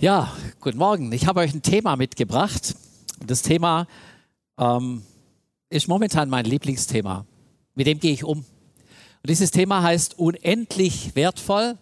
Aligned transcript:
Ja, 0.00 0.32
guten 0.60 0.78
Morgen. 0.78 1.10
Ich 1.10 1.26
habe 1.26 1.40
euch 1.40 1.52
ein 1.52 1.62
Thema 1.62 1.96
mitgebracht. 1.96 2.76
Das 3.26 3.42
Thema 3.42 3.88
ähm, 4.56 5.02
ist 5.70 5.88
momentan 5.88 6.28
mein 6.28 6.44
Lieblingsthema. 6.44 7.26
Mit 7.74 7.88
dem 7.88 7.98
gehe 7.98 8.12
ich 8.12 8.22
um. 8.22 8.38
Und 8.38 9.28
dieses 9.28 9.50
Thema 9.50 9.82
heißt 9.82 10.16
unendlich 10.16 11.16
wertvoll. 11.16 11.76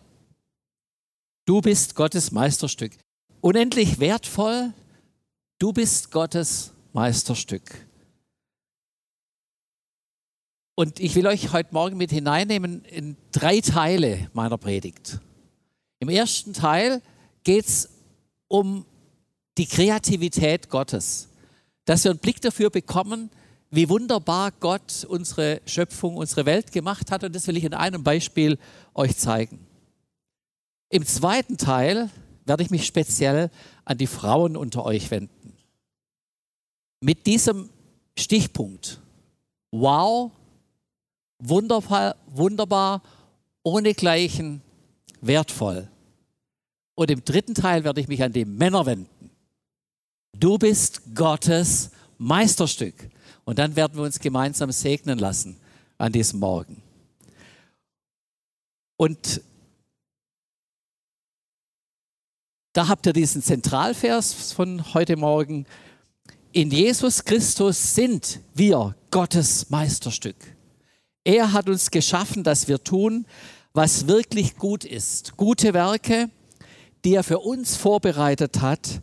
Du 1.44 1.60
bist 1.60 1.94
Gottes 1.94 2.32
Meisterstück. 2.32 2.92
Unendlich 3.42 4.01
wertvoll. 4.01 4.72
Du 5.58 5.74
bist 5.74 6.10
Gottes 6.10 6.72
Meisterstück. 6.94 7.87
Und 10.74 11.01
ich 11.01 11.14
will 11.17 11.26
euch 11.26 11.53
heute 11.53 11.74
Morgen 11.74 11.98
mit 11.98 12.12
hineinnehmen 12.12 12.83
in 12.87 13.19
drei 13.33 13.60
Teile 13.60 14.30
meiner 14.33 14.56
Predigt. 14.56 15.21
Im 16.01 16.09
ersten 16.09 16.55
Teil 16.55 17.02
geht 17.45 17.66
es 17.66 17.95
um 18.48 18.84
die 19.59 19.66
Kreativität 19.66 20.69
Gottes, 20.69 21.29
dass 21.84 22.05
wir 22.05 22.11
einen 22.11 22.20
Blick 22.20 22.41
dafür 22.41 22.70
bekommen, 22.70 23.30
wie 23.70 23.89
wunderbar 23.89 24.53
Gott 24.53 25.05
unsere 25.09 25.61
Schöpfung, 25.66 26.16
unsere 26.16 26.47
Welt 26.47 26.73
gemacht 26.73 27.11
hat. 27.11 27.25
Und 27.25 27.34
das 27.34 27.47
will 27.47 27.56
ich 27.56 27.65
in 27.65 27.75
einem 27.75 28.03
Beispiel 28.03 28.59
euch 28.95 29.17
zeigen. 29.17 29.67
Im 30.89 31.05
zweiten 31.05 31.59
Teil 31.59 32.11
werde 32.45 32.62
ich 32.62 32.70
mich 32.70 32.87
speziell 32.87 33.51
an 33.84 33.98
die 33.98 34.06
Frauen 34.06 34.56
unter 34.56 34.84
euch 34.84 35.11
wenden. 35.11 35.53
Mit 37.01 37.27
diesem 37.27 37.69
Stichpunkt. 38.19 39.01
Wow, 39.73 40.31
wunderbar, 41.39 42.17
wunderbar, 42.27 43.03
ohnegleichen, 43.62 44.62
wertvoll. 45.20 45.89
Und 46.96 47.10
im 47.10 47.24
dritten 47.24 47.55
Teil 47.55 47.84
werde 47.84 48.00
ich 48.00 48.09
mich 48.09 48.23
an 48.23 48.32
die 48.32 48.46
Männer 48.46 48.86
wenden. 48.86 49.30
Du 50.32 50.59
bist 50.59 51.14
Gottes 51.14 51.91
Meisterstück. 52.19 52.94
Und 53.44 53.58
dann 53.58 53.77
werden 53.77 53.97
wir 53.97 54.03
uns 54.03 54.19
gemeinsam 54.19 54.72
segnen 54.72 55.19
lassen 55.19 55.56
an 55.98 56.11
diesem 56.11 56.41
Morgen. 56.41 56.83
Und 58.97 59.42
da 62.72 62.88
habt 62.88 63.06
ihr 63.06 63.12
diesen 63.12 63.42
Zentralvers 63.42 64.53
von 64.53 64.94
heute 64.94 65.16
Morgen. 65.16 65.66
In 66.53 66.70
Jesus 66.70 67.25
Christus 67.25 67.94
sind 67.94 68.41
wir 68.55 68.97
Gottes 69.10 69.69
Meisterstück. 69.69 70.36
Er 71.25 71.53
hat 71.53 71.69
uns 71.69 71.91
geschaffen, 71.91 72.42
dass 72.42 72.69
wir 72.69 72.83
tun, 72.83 73.27
was 73.75 74.08
wirklich 74.08 74.56
gut 74.56 74.84
ist. 74.84 75.36
Gute 75.36 75.75
Werke, 75.75 76.31
die 77.05 77.14
er 77.14 77.25
für 77.25 77.39
uns 77.39 77.77
vorbereitet 77.77 78.61
hat, 78.61 79.02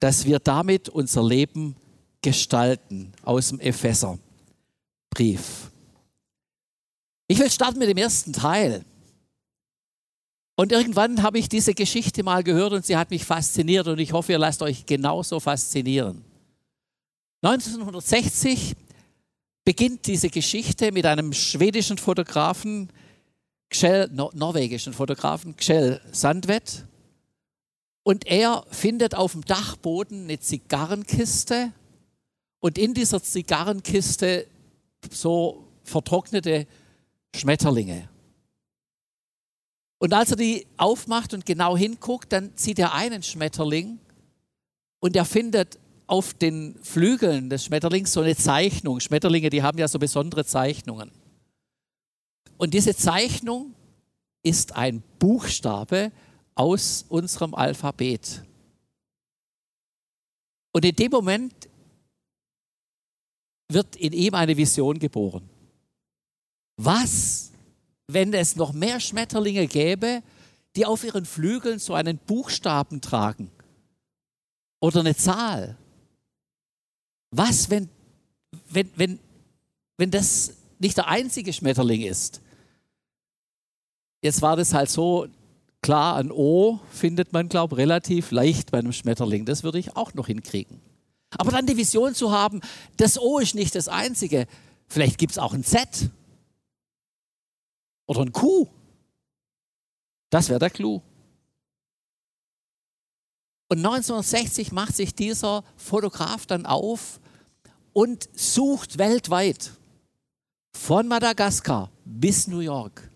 dass 0.00 0.24
wir 0.24 0.38
damit 0.38 0.88
unser 0.88 1.22
Leben 1.22 1.76
gestalten 2.22 3.12
aus 3.22 3.48
dem 3.48 3.60
Epheserbrief. 3.60 4.20
Ich 7.28 7.38
will 7.38 7.50
starten 7.50 7.78
mit 7.78 7.88
dem 7.88 7.98
ersten 7.98 8.32
Teil. 8.32 8.84
Und 10.54 10.70
irgendwann 10.70 11.22
habe 11.22 11.38
ich 11.38 11.48
diese 11.48 11.74
Geschichte 11.74 12.22
mal 12.22 12.42
gehört 12.42 12.72
und 12.72 12.84
sie 12.84 12.96
hat 12.96 13.10
mich 13.10 13.24
fasziniert 13.24 13.88
und 13.88 13.98
ich 13.98 14.12
hoffe, 14.12 14.32
ihr 14.32 14.38
lasst 14.38 14.62
euch 14.62 14.86
genauso 14.86 15.40
faszinieren. 15.40 16.24
1960 17.42 18.76
beginnt 19.64 20.06
diese 20.06 20.28
Geschichte 20.28 20.92
mit 20.92 21.06
einem 21.06 21.32
schwedischen 21.32 21.98
Fotografen, 21.98 22.90
Kjell, 23.70 24.10
norwegischen 24.12 24.92
Fotografen, 24.92 25.56
Kjell 25.56 26.00
Sandvedt. 26.12 26.84
Und 28.02 28.26
er 28.26 28.64
findet 28.70 29.14
auf 29.14 29.32
dem 29.32 29.44
Dachboden 29.44 30.24
eine 30.24 30.40
Zigarrenkiste 30.40 31.72
und 32.60 32.78
in 32.78 32.94
dieser 32.94 33.22
Zigarrenkiste 33.22 34.46
so 35.10 35.68
vertrocknete 35.84 36.66
Schmetterlinge. 37.34 38.08
Und 39.98 40.14
als 40.14 40.30
er 40.30 40.36
die 40.36 40.66
aufmacht 40.76 41.32
und 41.32 41.46
genau 41.46 41.76
hinguckt, 41.76 42.32
dann 42.32 42.52
sieht 42.56 42.80
er 42.80 42.92
einen 42.92 43.22
Schmetterling 43.22 44.00
und 44.98 45.14
er 45.14 45.24
findet 45.24 45.78
auf 46.08 46.34
den 46.34 46.76
Flügeln 46.82 47.50
des 47.50 47.64
Schmetterlings 47.64 48.12
so 48.12 48.20
eine 48.20 48.36
Zeichnung. 48.36 49.00
Schmetterlinge, 49.00 49.48
die 49.48 49.62
haben 49.62 49.78
ja 49.78 49.86
so 49.86 49.98
besondere 49.98 50.44
Zeichnungen. 50.44 51.12
Und 52.58 52.74
diese 52.74 52.94
Zeichnung 52.94 53.74
ist 54.42 54.76
ein 54.76 55.02
Buchstabe, 55.18 56.12
aus 56.54 57.04
unserem 57.08 57.54
Alphabet. 57.54 58.42
Und 60.72 60.84
in 60.84 60.96
dem 60.96 61.10
Moment 61.10 61.68
wird 63.68 63.96
in 63.96 64.12
ihm 64.12 64.34
eine 64.34 64.56
Vision 64.56 64.98
geboren. 64.98 65.48
Was, 66.76 67.52
wenn 68.06 68.32
es 68.34 68.56
noch 68.56 68.72
mehr 68.72 69.00
Schmetterlinge 69.00 69.66
gäbe, 69.66 70.22
die 70.76 70.86
auf 70.86 71.04
ihren 71.04 71.26
Flügeln 71.26 71.78
so 71.78 71.94
einen 71.94 72.18
Buchstaben 72.18 73.00
tragen 73.00 73.50
oder 74.80 75.00
eine 75.00 75.14
Zahl? 75.14 75.76
Was, 77.30 77.70
wenn, 77.70 77.88
wenn, 78.68 78.90
wenn, 78.96 79.18
wenn 79.96 80.10
das 80.10 80.54
nicht 80.78 80.96
der 80.96 81.08
einzige 81.08 81.52
Schmetterling 81.52 82.02
ist? 82.02 82.40
Jetzt 84.22 84.42
war 84.42 84.56
das 84.56 84.72
halt 84.72 84.90
so, 84.90 85.26
Klar, 85.82 86.16
ein 86.16 86.30
O 86.30 86.78
findet 86.92 87.32
man, 87.32 87.48
glaube 87.48 87.74
ich, 87.74 87.80
relativ 87.80 88.30
leicht 88.30 88.70
bei 88.70 88.78
einem 88.78 88.92
Schmetterling. 88.92 89.44
Das 89.44 89.64
würde 89.64 89.80
ich 89.80 89.96
auch 89.96 90.14
noch 90.14 90.28
hinkriegen. 90.28 90.80
Aber 91.36 91.50
dann 91.50 91.66
die 91.66 91.76
Vision 91.76 92.14
zu 92.14 92.30
haben, 92.30 92.60
das 92.98 93.18
O 93.18 93.40
ist 93.40 93.56
nicht 93.56 93.74
das 93.74 93.88
Einzige. 93.88 94.46
Vielleicht 94.86 95.18
gibt 95.18 95.32
es 95.32 95.38
auch 95.38 95.52
ein 95.52 95.64
Z 95.64 96.10
oder 98.06 98.20
ein 98.20 98.30
Q. 98.30 98.68
Das 100.30 100.48
wäre 100.48 100.60
der 100.60 100.70
Clou. 100.70 101.02
Und 103.68 103.78
1960 103.78 104.70
macht 104.70 104.94
sich 104.94 105.14
dieser 105.14 105.64
Fotograf 105.76 106.46
dann 106.46 106.64
auf 106.64 107.18
und 107.92 108.28
sucht 108.34 108.98
weltweit 108.98 109.72
von 110.72 111.08
Madagaskar 111.08 111.90
bis 112.04 112.46
New 112.46 112.60
York 112.60 113.10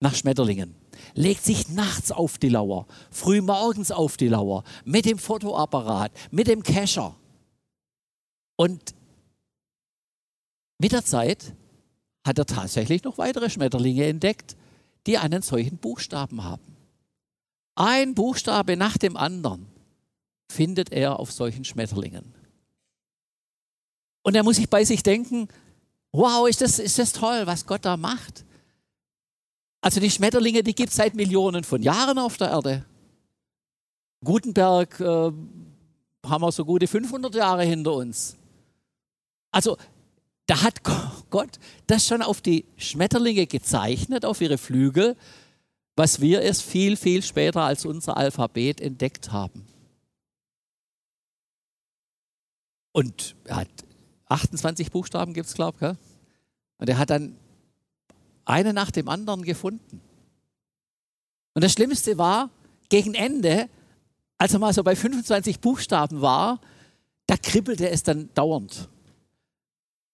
nach 0.00 0.14
Schmetterlingen 0.14 0.77
legt 1.14 1.44
sich 1.44 1.68
nachts 1.68 2.12
auf 2.12 2.38
die 2.38 2.48
Lauer, 2.48 2.86
früh 3.10 3.40
morgens 3.40 3.90
auf 3.90 4.16
die 4.16 4.28
Lauer, 4.28 4.64
mit 4.84 5.04
dem 5.04 5.18
Fotoapparat, 5.18 6.12
mit 6.30 6.46
dem 6.46 6.62
Kescher. 6.62 7.14
Und 8.56 8.94
mit 10.78 10.92
der 10.92 11.04
Zeit 11.04 11.54
hat 12.26 12.38
er 12.38 12.46
tatsächlich 12.46 13.04
noch 13.04 13.18
weitere 13.18 13.50
Schmetterlinge 13.50 14.06
entdeckt, 14.06 14.56
die 15.06 15.18
einen 15.18 15.42
solchen 15.42 15.78
Buchstaben 15.78 16.44
haben. 16.44 16.76
Ein 17.74 18.14
Buchstabe 18.14 18.76
nach 18.76 18.98
dem 18.98 19.16
anderen 19.16 19.66
findet 20.50 20.92
er 20.92 21.18
auf 21.18 21.32
solchen 21.32 21.64
Schmetterlingen. 21.64 22.34
Und 24.22 24.34
er 24.34 24.42
muss 24.42 24.56
sich 24.56 24.68
bei 24.68 24.84
sich 24.84 25.02
denken, 25.02 25.48
wow, 26.12 26.48
ist 26.48 26.60
das, 26.60 26.78
ist 26.78 26.98
das 26.98 27.12
toll, 27.12 27.46
was 27.46 27.66
Gott 27.66 27.84
da 27.84 27.96
macht. 27.96 28.44
Also 29.80 30.00
die 30.00 30.10
Schmetterlinge, 30.10 30.62
die 30.62 30.74
gibt 30.74 30.90
es 30.90 30.96
seit 30.96 31.14
Millionen 31.14 31.64
von 31.64 31.82
Jahren 31.82 32.18
auf 32.18 32.36
der 32.36 32.50
Erde. 32.50 32.84
Gutenberg 34.24 34.98
äh, 35.00 35.04
haben 35.04 36.42
wir 36.42 36.52
so 36.52 36.64
gute 36.64 36.86
500 36.86 37.34
Jahre 37.34 37.64
hinter 37.64 37.94
uns. 37.94 38.36
Also 39.50 39.76
da 40.46 40.62
hat 40.62 40.82
Gott 41.30 41.58
das 41.86 42.06
schon 42.06 42.22
auf 42.22 42.40
die 42.40 42.64
Schmetterlinge 42.76 43.46
gezeichnet, 43.46 44.24
auf 44.24 44.40
ihre 44.40 44.58
Flügel, 44.58 45.16
was 45.94 46.20
wir 46.20 46.42
erst 46.42 46.62
viel, 46.62 46.96
viel 46.96 47.22
später 47.22 47.62
als 47.62 47.84
unser 47.84 48.16
Alphabet 48.16 48.80
entdeckt 48.80 49.30
haben. 49.30 49.66
Und 52.92 53.36
er 53.44 53.56
hat 53.56 53.68
28 54.26 54.90
Buchstaben 54.90 55.34
gibt 55.34 55.46
es, 55.46 55.54
glaube 55.54 55.78
ich. 55.80 55.98
Und 56.78 56.88
er 56.88 56.98
hat 56.98 57.10
dann 57.10 57.36
eine 58.48 58.72
nach 58.72 58.90
dem 58.90 59.08
anderen 59.08 59.42
gefunden. 59.42 60.00
Und 61.54 61.64
das 61.64 61.72
Schlimmste 61.72 62.18
war, 62.18 62.50
gegen 62.88 63.14
Ende, 63.14 63.68
als 64.38 64.52
er 64.52 64.58
mal 64.58 64.72
so 64.72 64.82
bei 64.82 64.96
25 64.96 65.60
Buchstaben 65.60 66.20
war, 66.20 66.60
da 67.26 67.36
kribbelte 67.36 67.90
es 67.90 68.02
dann 68.02 68.30
dauernd. 68.34 68.88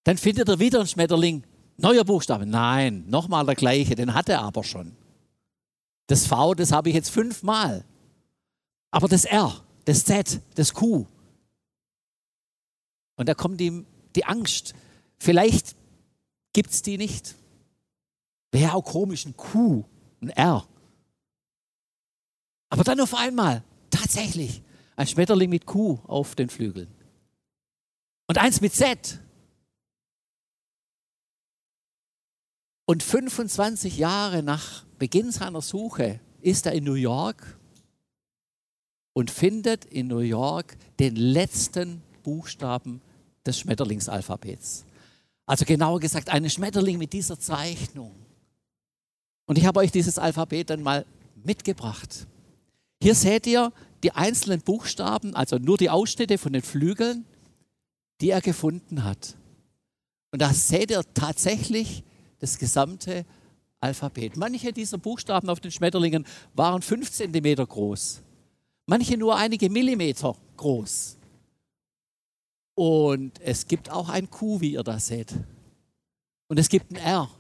Dann 0.05 0.19
findet 0.19 0.49
er 0.49 0.59
wieder 0.59 0.81
einen 0.81 0.89
Schmetterling, 0.89 1.45
neuer 1.77 2.05
Buchstabe. 2.05 2.45
Nein, 2.45 3.05
nochmal 3.07 3.47
der 3.47 3.55
gleiche, 3.55 3.95
den 3.95 4.15
hat 4.15 4.29
er 4.29 4.43
aber 4.43 4.65
schon. 4.65 4.97
Das 6.09 6.27
V, 6.27 6.55
das 6.55 6.73
habe 6.73 6.89
ich 6.89 6.95
jetzt 6.95 7.11
fünfmal. 7.11 7.85
Aber 8.91 9.09
das 9.09 9.25
R, 9.25 9.65
das 9.85 10.05
Z, 10.05 10.41
das 10.57 10.75
Q. 10.75 11.07
Und 13.17 13.29
da 13.29 13.35
kommt 13.35 13.61
ihm 13.61 13.87
die 14.17 14.25
Angst. 14.25 14.75
Vielleicht 15.19 15.77
gibt 16.53 16.71
es 16.71 16.83
die 16.83 16.99
nicht. 16.99 17.37
Wäre 18.55 18.75
auch 18.75 18.85
komisch, 18.85 19.27
ein 19.27 19.37
Q, 19.37 19.83
ein 20.21 20.29
R. 20.29 20.65
Aber 22.69 22.85
dann 22.85 23.01
auf 23.01 23.13
einmal, 23.13 23.65
tatsächlich 23.91 24.63
ein 24.95 25.09
Schmetterling 25.09 25.51
mit 25.51 25.67
Q 25.67 25.99
auf 26.05 26.37
den 26.37 26.49
Flügeln. 26.49 26.87
Und 28.29 28.39
eins 28.39 28.61
mit 28.61 28.73
Z. 28.73 29.19
Und 32.87 33.03
25 33.03 33.99
Jahre 33.99 34.45
nach 34.45 34.85
Beginn 35.01 35.33
seiner 35.33 35.61
Suche 35.61 36.21
ist 36.41 36.67
er 36.67 36.75
in 36.75 36.85
New 36.85 36.95
York 36.95 37.59
und 39.15 39.33
findet 39.33 39.85
in 39.87 40.07
New 40.07 40.21
York 40.21 40.77
den 41.01 41.17
letzten 41.17 42.05
Buchstaben 42.23 43.03
des 43.45 43.59
Schmetterlingsalphabets. 43.59 44.85
Also 45.45 45.65
genauer 45.65 45.99
gesagt, 45.99 46.29
einen 46.29 46.49
Schmetterling 46.49 46.99
mit 46.99 47.13
dieser 47.13 47.41
Zeichnung. 47.41 48.24
Und 49.47 49.59
ich 49.59 49.67
habe 49.67 49.81
euch 49.81 49.93
dieses 49.93 50.19
Alphabet 50.19 50.71
dann 50.71 50.83
mal 50.83 51.05
mitgebracht. 51.45 52.27
Hier 53.03 53.15
seht 53.15 53.47
ihr 53.47 53.73
die 54.03 54.13
einzelnen 54.13 54.61
Buchstaben, 54.61 55.35
also 55.35 55.59
nur 55.59 55.77
die 55.77 55.91
Ausschnitte 55.91 56.39
von 56.39 56.53
den 56.53 56.63
Flügeln, 56.63 57.25
die 58.21 58.31
er 58.31 58.41
gefunden 58.41 59.05
hat. 59.05 59.37
Und 60.31 60.41
da 60.41 60.53
seht 60.53 60.91
ihr 60.91 61.03
tatsächlich 61.15 62.03
das 62.39 62.59
gesamte 62.59 63.25
Alphabet. 63.81 64.37
Manche 64.37 64.73
dieser 64.73 64.99
Buchstaben 64.99 65.49
auf 65.49 65.61
den 65.61 65.71
Schmetterlingen 65.71 66.27
waren 66.55 66.83
fünf 66.83 67.11
Zentimeter 67.13 67.67
groß, 67.67 68.23
manche 68.87 69.17
nur 69.17 69.37
einige 69.37 69.69
Millimeter 69.69 70.35
groß. 70.57 71.19
Und 72.75 73.41
es 73.41 73.67
gibt 73.69 73.91
auch 73.91 74.09
ein 74.09 74.29
Q, 74.31 74.61
wie 74.61 74.73
ihr 74.73 74.83
das 74.83 75.07
seht. 75.07 75.33
Und 76.49 76.59
es 76.59 76.69
gibt 76.69 76.91
ein 76.91 76.97
R. 76.97 77.31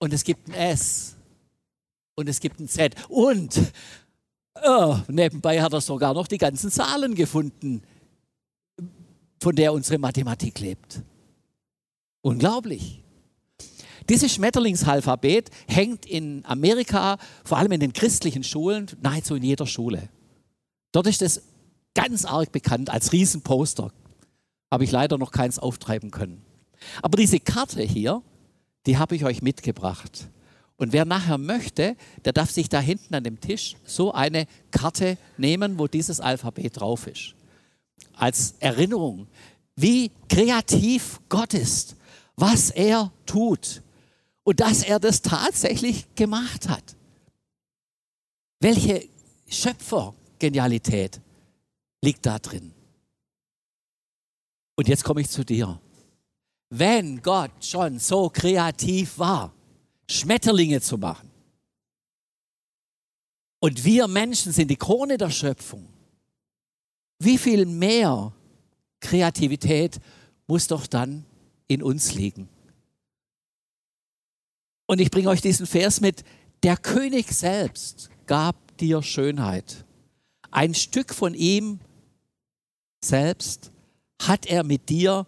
Und 0.00 0.12
es 0.12 0.24
gibt 0.24 0.48
ein 0.48 0.54
S. 0.54 1.14
Und 2.16 2.28
es 2.28 2.40
gibt 2.40 2.58
ein 2.58 2.68
Z. 2.68 2.96
Und 3.08 3.60
oh, 4.64 4.98
nebenbei 5.06 5.62
hat 5.62 5.72
er 5.72 5.80
sogar 5.80 6.14
noch 6.14 6.26
die 6.26 6.38
ganzen 6.38 6.70
Zahlen 6.70 7.14
gefunden, 7.14 7.82
von 9.40 9.54
der 9.54 9.72
unsere 9.72 9.98
Mathematik 9.98 10.58
lebt. 10.58 11.02
Unglaublich. 12.22 13.02
Dieses 14.08 14.34
Schmetterlingsalphabet 14.34 15.50
hängt 15.68 16.04
in 16.04 16.44
Amerika, 16.44 17.18
vor 17.44 17.58
allem 17.58 17.72
in 17.72 17.80
den 17.80 17.92
christlichen 17.92 18.42
Schulen, 18.42 18.86
nahezu 19.02 19.36
in 19.36 19.42
jeder 19.42 19.66
Schule. 19.66 20.08
Dort 20.92 21.06
ist 21.06 21.22
es 21.22 21.42
ganz 21.94 22.24
arg 22.24 22.52
bekannt 22.52 22.90
als 22.90 23.12
Riesenposter. 23.12 23.92
Habe 24.70 24.84
ich 24.84 24.90
leider 24.90 25.18
noch 25.18 25.30
keins 25.30 25.58
auftreiben 25.58 26.10
können. 26.10 26.42
Aber 27.02 27.16
diese 27.16 27.38
Karte 27.38 27.82
hier, 27.82 28.22
die 28.86 28.98
habe 28.98 29.16
ich 29.16 29.24
euch 29.24 29.42
mitgebracht. 29.42 30.28
Und 30.76 30.92
wer 30.92 31.04
nachher 31.04 31.36
möchte, 31.36 31.96
der 32.24 32.32
darf 32.32 32.50
sich 32.50 32.68
da 32.70 32.80
hinten 32.80 33.14
an 33.14 33.24
dem 33.24 33.38
Tisch 33.38 33.76
so 33.84 34.12
eine 34.12 34.46
Karte 34.70 35.18
nehmen, 35.36 35.78
wo 35.78 35.86
dieses 35.86 36.20
Alphabet 36.20 36.80
drauf 36.80 37.06
ist. 37.06 37.34
Als 38.14 38.54
Erinnerung, 38.60 39.26
wie 39.76 40.10
kreativ 40.28 41.20
Gott 41.28 41.54
ist, 41.54 41.96
was 42.36 42.70
er 42.70 43.12
tut 43.26 43.82
und 44.42 44.60
dass 44.60 44.82
er 44.82 44.98
das 44.98 45.20
tatsächlich 45.20 46.06
gemacht 46.14 46.68
hat. 46.68 46.96
Welche 48.60 49.06
Schöpfergenialität 49.48 51.20
liegt 52.02 52.24
da 52.24 52.38
drin. 52.38 52.72
Und 54.76 54.88
jetzt 54.88 55.04
komme 55.04 55.20
ich 55.20 55.28
zu 55.28 55.44
dir. 55.44 55.78
Wenn 56.70 57.20
Gott 57.20 57.64
schon 57.64 57.98
so 57.98 58.30
kreativ 58.30 59.18
war, 59.18 59.52
Schmetterlinge 60.08 60.80
zu 60.80 60.98
machen, 60.98 61.30
und 63.62 63.84
wir 63.84 64.08
Menschen 64.08 64.52
sind 64.52 64.68
die 64.68 64.76
Krone 64.76 65.18
der 65.18 65.30
Schöpfung, 65.30 65.86
wie 67.18 67.36
viel 67.36 67.66
mehr 67.66 68.32
Kreativität 69.00 70.00
muss 70.46 70.66
doch 70.66 70.86
dann 70.86 71.26
in 71.68 71.82
uns 71.82 72.14
liegen? 72.14 72.48
Und 74.86 75.00
ich 75.00 75.10
bringe 75.10 75.28
euch 75.28 75.42
diesen 75.42 75.66
Vers 75.66 76.00
mit, 76.00 76.24
der 76.62 76.76
König 76.76 77.30
selbst 77.32 78.10
gab 78.26 78.76
dir 78.78 79.02
Schönheit. 79.02 79.84
Ein 80.50 80.74
Stück 80.74 81.14
von 81.14 81.34
ihm 81.34 81.80
selbst 83.04 83.70
hat 84.22 84.46
er 84.46 84.64
mit 84.64 84.88
dir 84.88 85.26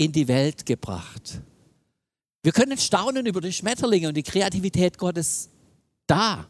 in 0.00 0.12
die 0.12 0.28
Welt 0.28 0.64
gebracht. 0.64 1.42
Wir 2.42 2.52
können 2.52 2.78
staunen 2.78 3.26
über 3.26 3.42
die 3.42 3.52
Schmetterlinge 3.52 4.08
und 4.08 4.16
die 4.16 4.22
Kreativität 4.22 4.96
Gottes 4.96 5.50
da. 6.06 6.48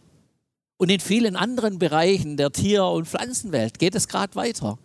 Und 0.76 0.88
in 0.88 1.00
vielen 1.00 1.35
anderen 1.35 1.81
Bereichen 1.81 2.37
der 2.37 2.52
Tier- 2.52 2.87
und 2.87 3.08
Pflanzenwelt 3.08 3.81
geht 3.81 3.97
es 3.97 4.06
gerade 4.06 4.37
weiter. 4.37 4.79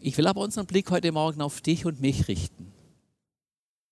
Ich 0.00 0.18
will 0.18 0.26
aber 0.26 0.40
unseren 0.40 0.66
Blick 0.66 0.90
heute 0.90 1.12
Morgen 1.12 1.40
auf 1.40 1.60
dich 1.60 1.86
und 1.86 2.00
mich 2.00 2.26
richten. 2.26 2.72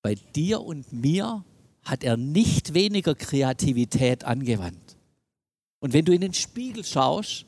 Bei 0.02 0.17
dir 0.17 0.62
und 0.62 0.93
mir 0.93 1.44
hat 1.85 2.02
er 2.02 2.17
nicht 2.17 2.75
weniger 2.75 3.14
Kreativität 3.14 4.25
angewandt. 4.25 4.96
Und 5.79 5.93
wenn 5.93 6.05
du 6.05 6.12
in 6.12 6.20
den 6.20 6.35
Spiegel 6.35 6.85
schaust, 6.85 7.46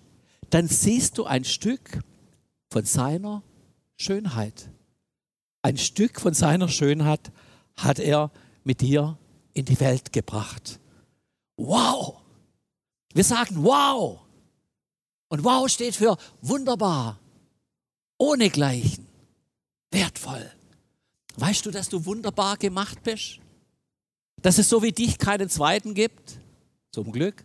dann 0.50 0.68
siehst 0.68 1.18
du 1.18 1.24
ein 1.24 1.42
Stück 1.42 2.04
von 2.70 2.84
seiner 2.84 3.42
Schönheit. 3.96 4.70
Ein 5.66 5.78
Stück 5.78 6.20
von 6.20 6.32
seiner 6.32 6.68
Schönheit 6.68 7.32
hat 7.74 7.98
er 7.98 8.30
mit 8.62 8.82
dir 8.82 9.18
in 9.52 9.64
die 9.64 9.80
Welt 9.80 10.12
gebracht. 10.12 10.78
Wow! 11.56 12.22
Wir 13.12 13.24
sagen 13.24 13.64
wow! 13.64 14.20
Und 15.26 15.42
wow 15.42 15.68
steht 15.68 15.96
für 15.96 16.18
wunderbar, 16.40 17.18
ohne 18.16 18.48
Gleichen, 18.48 19.08
wertvoll. 19.90 20.48
Weißt 21.34 21.66
du, 21.66 21.72
dass 21.72 21.88
du 21.88 22.04
wunderbar 22.04 22.58
gemacht 22.58 23.02
bist? 23.02 23.40
Dass 24.42 24.58
es 24.58 24.68
so 24.68 24.84
wie 24.84 24.92
dich 24.92 25.18
keinen 25.18 25.48
zweiten 25.48 25.94
gibt? 25.94 26.38
Zum 26.92 27.10
Glück. 27.10 27.44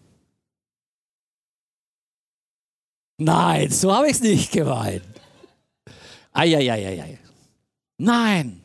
Nein, 3.18 3.72
so 3.72 3.92
habe 3.92 4.10
ich 4.10 4.14
es 4.14 4.22
nicht 4.22 4.52
gemeint. 4.52 5.02
Eieieiei. 6.34 7.18
Nein. 8.02 8.64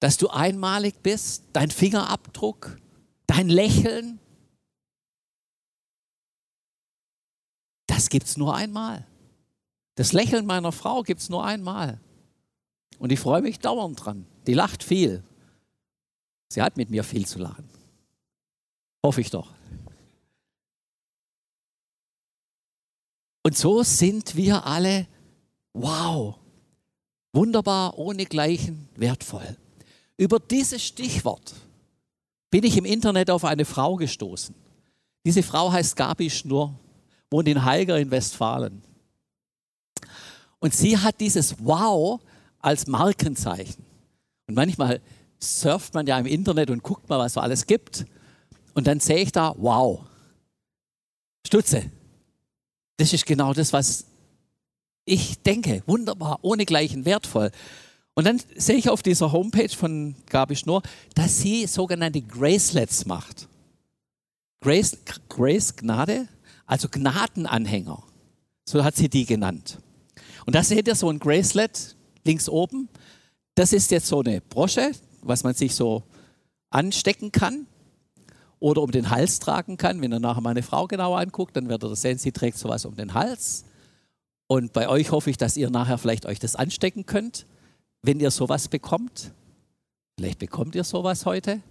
Dass 0.00 0.18
du 0.18 0.28
einmalig 0.28 1.02
bist, 1.02 1.44
dein 1.54 1.70
Fingerabdruck, 1.70 2.76
dein 3.26 3.48
Lächeln, 3.48 4.18
das 7.86 8.10
gibt 8.10 8.26
es 8.26 8.36
nur 8.36 8.54
einmal. 8.54 9.06
Das 9.94 10.12
Lächeln 10.12 10.44
meiner 10.44 10.72
Frau 10.72 11.02
gibt 11.02 11.22
es 11.22 11.30
nur 11.30 11.42
einmal. 11.42 11.98
Und 12.98 13.12
ich 13.12 13.20
freue 13.20 13.40
mich 13.40 13.58
dauernd 13.58 14.04
dran. 14.04 14.26
Die 14.46 14.54
lacht 14.54 14.82
viel. 14.82 15.24
Sie 16.52 16.60
hat 16.60 16.76
mit 16.76 16.90
mir 16.90 17.02
viel 17.02 17.26
zu 17.26 17.38
lachen. 17.38 17.68
Hoffe 19.02 19.22
ich 19.22 19.30
doch. 19.30 19.54
Und 23.42 23.56
so 23.56 23.82
sind 23.82 24.36
wir 24.36 24.66
alle, 24.66 25.06
wow, 25.72 26.39
wunderbar, 27.32 27.98
ohne 27.98 28.26
Gleichen, 28.26 28.88
wertvoll. 28.96 29.56
Über 30.16 30.38
dieses 30.38 30.82
Stichwort 30.82 31.54
bin 32.50 32.64
ich 32.64 32.76
im 32.76 32.84
Internet 32.84 33.30
auf 33.30 33.44
eine 33.44 33.64
Frau 33.64 33.96
gestoßen. 33.96 34.54
Diese 35.24 35.42
Frau 35.42 35.72
heißt 35.72 35.96
Gabi 35.96 36.30
Schnurr, 36.30 36.74
wohnt 37.30 37.48
in 37.48 37.64
Heiger 37.64 37.98
in 37.98 38.10
Westfalen. 38.10 38.82
Und 40.58 40.74
sie 40.74 40.98
hat 40.98 41.20
dieses 41.20 41.56
Wow 41.64 42.20
als 42.58 42.86
Markenzeichen. 42.86 43.84
Und 44.46 44.54
manchmal 44.54 45.00
surft 45.38 45.94
man 45.94 46.06
ja 46.06 46.18
im 46.18 46.26
Internet 46.26 46.70
und 46.70 46.82
guckt 46.82 47.08
mal, 47.08 47.18
was 47.18 47.34
so 47.34 47.40
alles 47.40 47.66
gibt. 47.66 48.04
Und 48.74 48.86
dann 48.86 49.00
sehe 49.00 49.18
ich 49.18 49.32
da 49.32 49.54
Wow. 49.56 50.04
Stutze. 51.46 51.90
Das 52.98 53.12
ist 53.12 53.24
genau 53.24 53.54
das, 53.54 53.72
was 53.72 54.04
ich 55.10 55.42
denke. 55.42 55.82
Wunderbar, 55.86 56.38
ohne 56.42 56.64
Gleichen, 56.64 57.04
wertvoll. 57.04 57.50
Und 58.14 58.24
dann 58.26 58.40
sehe 58.56 58.76
ich 58.76 58.88
auf 58.88 59.02
dieser 59.02 59.32
Homepage 59.32 59.68
von 59.68 60.14
Gabi 60.26 60.56
Schnurr, 60.56 60.82
dass 61.14 61.38
sie 61.38 61.66
sogenannte 61.66 62.22
Gracelets 62.22 63.06
macht. 63.06 63.48
Grace, 64.60 64.98
Grace 65.28 65.74
Gnade, 65.74 66.28
also 66.66 66.88
Gnadenanhänger. 66.88 68.02
So 68.64 68.84
hat 68.84 68.94
sie 68.94 69.08
die 69.08 69.26
genannt. 69.26 69.78
Und 70.46 70.54
da 70.54 70.62
seht 70.62 70.86
ihr 70.86 70.94
so 70.94 71.10
ein 71.10 71.18
Gracelet 71.18 71.96
links 72.24 72.48
oben. 72.48 72.88
Das 73.54 73.72
ist 73.72 73.90
jetzt 73.90 74.06
so 74.06 74.20
eine 74.20 74.40
Brosche, 74.40 74.92
was 75.22 75.42
man 75.42 75.54
sich 75.54 75.74
so 75.74 76.04
anstecken 76.70 77.32
kann 77.32 77.66
oder 78.60 78.82
um 78.82 78.92
den 78.92 79.10
Hals 79.10 79.40
tragen 79.40 79.76
kann. 79.76 80.00
Wenn 80.00 80.12
ihr 80.12 80.20
nachher 80.20 80.42
meine 80.42 80.62
Frau 80.62 80.86
genauer 80.86 81.18
anguckt, 81.18 81.56
dann 81.56 81.68
werdet 81.68 81.90
ihr 81.90 81.96
sehen, 81.96 82.18
sie 82.18 82.32
trägt 82.32 82.58
sowas 82.58 82.84
um 82.84 82.94
den 82.94 83.14
Hals. 83.14 83.64
Und 84.50 84.72
bei 84.72 84.88
euch 84.88 85.12
hoffe 85.12 85.30
ich, 85.30 85.36
dass 85.36 85.56
ihr 85.56 85.70
nachher 85.70 85.96
vielleicht 85.96 86.26
euch 86.26 86.40
das 86.40 86.56
anstecken 86.56 87.06
könnt, 87.06 87.46
wenn 88.02 88.18
ihr 88.18 88.32
sowas 88.32 88.66
bekommt. 88.66 89.32
Vielleicht 90.18 90.40
bekommt 90.40 90.74
ihr 90.74 90.82
sowas 90.82 91.24
heute. 91.24 91.62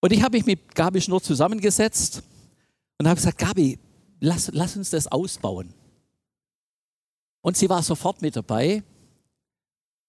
Und 0.00 0.12
ich 0.12 0.22
habe 0.22 0.36
mich 0.36 0.46
mit 0.46 0.76
Gabi 0.76 1.00
Schnurr 1.00 1.20
zusammengesetzt 1.20 2.22
und 2.98 3.08
habe 3.08 3.16
gesagt, 3.16 3.38
Gabi, 3.38 3.80
lass, 4.20 4.48
lass 4.52 4.76
uns 4.76 4.90
das 4.90 5.08
ausbauen. 5.08 5.74
Und 7.40 7.56
sie 7.56 7.68
war 7.68 7.82
sofort 7.82 8.22
mit 8.22 8.36
dabei 8.36 8.84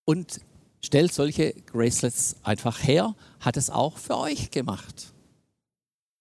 und 0.06 0.40
stellt 0.86 1.12
solche 1.12 1.56
Bracelets 1.72 2.36
einfach 2.44 2.84
her, 2.84 3.16
hat 3.40 3.58
es 3.58 3.72
auch 3.72 3.98
für 3.98 4.20
euch 4.20 4.52
gemacht. 4.52 5.12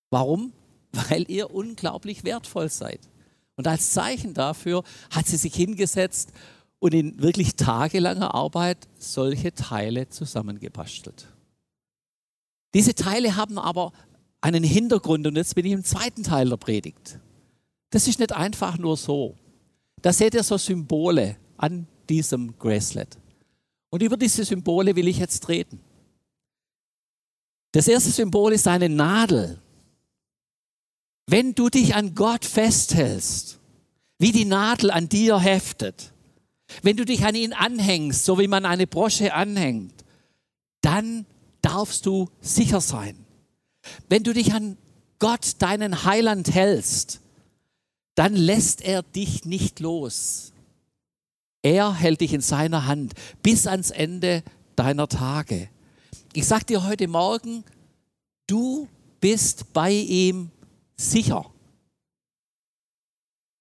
Warum? 0.09 0.55
Weil 0.93 1.31
ihr 1.31 1.55
unglaublich 1.55 2.25
wertvoll 2.25 2.71
seid. 2.71 3.01
Und 3.57 3.67
als 3.67 3.91
Zeichen 3.91 4.35
dafür 4.35 4.85
hat 5.11 5.27
sie 5.27 5.37
sich 5.37 5.55
hingesetzt 5.55 6.33
und 6.79 6.95
in 6.95 7.21
wirklich 7.21 7.57
tagelanger 7.57 8.35
Arbeit 8.35 8.87
solche 8.99 9.55
Teile 9.55 10.09
zusammengebastelt. 10.09 11.27
Diese 12.75 12.95
Teile 12.95 13.37
haben 13.37 13.59
aber 13.59 13.93
einen 14.43 14.63
Hintergrund 14.63 15.27
und 15.27 15.37
jetzt 15.37 15.55
bin 15.55 15.65
ich 15.65 15.73
im 15.73 15.85
zweiten 15.85 16.23
Teil 16.23 16.49
der 16.49 16.59
Predigt. 16.59 17.19
Das 17.91 18.07
ist 18.07 18.19
nicht 18.19 18.33
einfach 18.33 18.77
nur 18.77 18.97
so. 18.97 19.35
Da 20.03 20.13
seht 20.13 20.35
ihr 20.35 20.43
so 20.43 20.59
Symbole 20.59 21.37
an 21.57 21.87
diesem 22.09 22.53
Bracelet. 22.53 23.17
Und 23.91 24.03
über 24.03 24.17
diese 24.17 24.45
Symbole 24.45 24.95
will 24.95 25.09
ich 25.09 25.19
jetzt 25.19 25.49
reden. 25.49 25.81
Das 27.73 27.89
erste 27.89 28.11
Symbol 28.11 28.53
ist 28.53 28.69
eine 28.69 28.89
Nadel. 28.89 29.59
Wenn 31.29 31.55
du 31.55 31.69
dich 31.69 31.95
an 31.95 32.15
Gott 32.15 32.45
festhältst, 32.45 33.59
wie 34.19 34.33
die 34.33 34.45
Nadel 34.45 34.91
an 34.91 35.09
dir 35.09 35.39
heftet, 35.39 36.13
wenn 36.83 36.97
du 36.97 37.05
dich 37.05 37.25
an 37.25 37.35
ihn 37.35 37.53
anhängst, 37.53 38.25
so 38.25 38.39
wie 38.39 38.49
man 38.49 38.65
eine 38.65 38.87
Brosche 38.87 39.35
anhängt, 39.35 40.05
dann 40.81 41.27
darfst 41.63 42.07
du 42.07 42.29
sicher 42.41 42.81
sein. 42.81 43.17
Wenn 44.09 44.23
du 44.23 44.33
dich 44.33 44.55
an 44.55 44.77
Gott, 45.19 45.57
deinen 45.59 46.05
Heiland, 46.05 46.55
hältst, 46.55 47.21
dann 48.15 48.35
lässt 48.35 48.83
er 48.83 49.03
dich 49.03 49.45
nicht 49.45 49.81
los. 49.81 50.53
Er 51.63 51.95
hält 51.95 52.21
dich 52.21 52.33
in 52.33 52.41
seiner 52.41 52.87
Hand 52.87 53.15
bis 53.43 53.67
ans 53.67 53.91
Ende 53.91 54.45
deiner 54.77 55.09
Tage. 55.09 55.69
Ich 56.33 56.47
sage 56.47 56.67
dir 56.67 56.85
heute 56.85 57.09
Morgen, 57.09 57.65
du 58.47 58.89
bist 59.21 59.73
bei 59.73 59.93
ihm 59.93 60.51
sicher. 60.97 61.51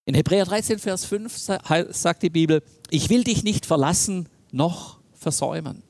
In 0.05 0.15
Hebräer 0.15 0.45
13, 0.45 0.79
Vers 0.79 1.05
5 1.05 1.35
sagt 1.89 2.23
die 2.23 2.29
Bibel, 2.29 2.61
ich 2.89 3.09
will 3.09 3.23
dich 3.23 3.43
nicht 3.43 3.65
verlassen 3.65 4.29
noch 4.51 4.99
versäumen. 5.13 5.83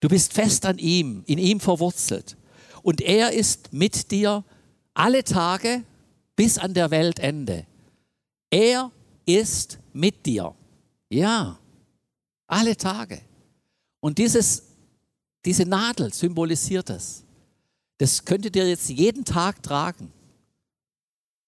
Du 0.00 0.08
bist 0.08 0.32
fest 0.32 0.66
an 0.66 0.78
ihm, 0.78 1.24
in 1.26 1.38
ihm 1.38 1.58
verwurzelt. 1.58 2.36
Und 2.82 3.00
er 3.00 3.32
ist 3.32 3.72
mit 3.72 4.10
dir 4.12 4.44
alle 4.94 5.24
Tage 5.24 5.82
bis 6.36 6.58
an 6.58 6.74
der 6.74 6.90
Weltende. 6.90 7.66
Er 8.50 8.92
ist 9.24 9.78
mit 9.92 10.24
dir. 10.24 10.54
Ja, 11.10 11.58
alle 12.46 12.76
Tage. 12.76 13.20
Und 14.00 14.18
dieses, 14.18 14.62
diese 15.44 15.64
Nadel 15.64 16.12
symbolisiert 16.12 16.88
das. 16.88 17.24
Das 17.98 18.24
könntet 18.24 18.56
ihr 18.56 18.68
jetzt 18.68 18.88
jeden 18.88 19.24
Tag 19.24 19.62
tragen. 19.62 20.12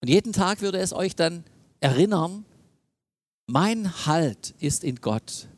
Und 0.01 0.09
jeden 0.09 0.33
Tag 0.33 0.61
würde 0.61 0.79
es 0.79 0.93
euch 0.93 1.17
dann 1.17 1.45
erinnern, 1.81 2.45
mein 3.47 4.07
Halt 4.07 4.55
ist 4.59 4.85
in 4.85 4.97
Gott. 4.97 5.49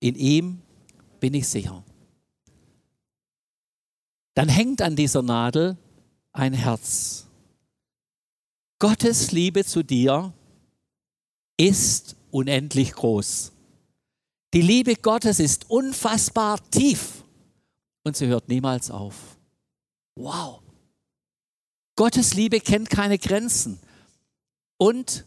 In 0.00 0.16
ihm 0.16 0.62
bin 1.20 1.34
ich 1.34 1.48
sicher. 1.48 1.84
Dann 4.34 4.48
hängt 4.48 4.80
an 4.82 4.96
dieser 4.96 5.22
Nadel 5.22 5.76
ein 6.32 6.54
Herz. 6.54 7.26
Gottes 8.78 9.32
Liebe 9.32 9.64
zu 9.64 9.82
dir 9.82 10.32
ist 11.58 12.16
unendlich 12.30 12.92
groß. 12.92 13.52
Die 14.54 14.62
Liebe 14.62 14.96
Gottes 14.96 15.38
ist 15.38 15.68
unfassbar 15.68 16.58
tief 16.70 17.22
und 18.02 18.16
sie 18.16 18.26
hört 18.26 18.48
niemals 18.48 18.90
auf. 18.90 19.36
Wow. 20.20 20.60
Gottes 21.96 22.34
Liebe 22.34 22.60
kennt 22.60 22.90
keine 22.90 23.18
Grenzen 23.18 23.80
und 24.76 25.24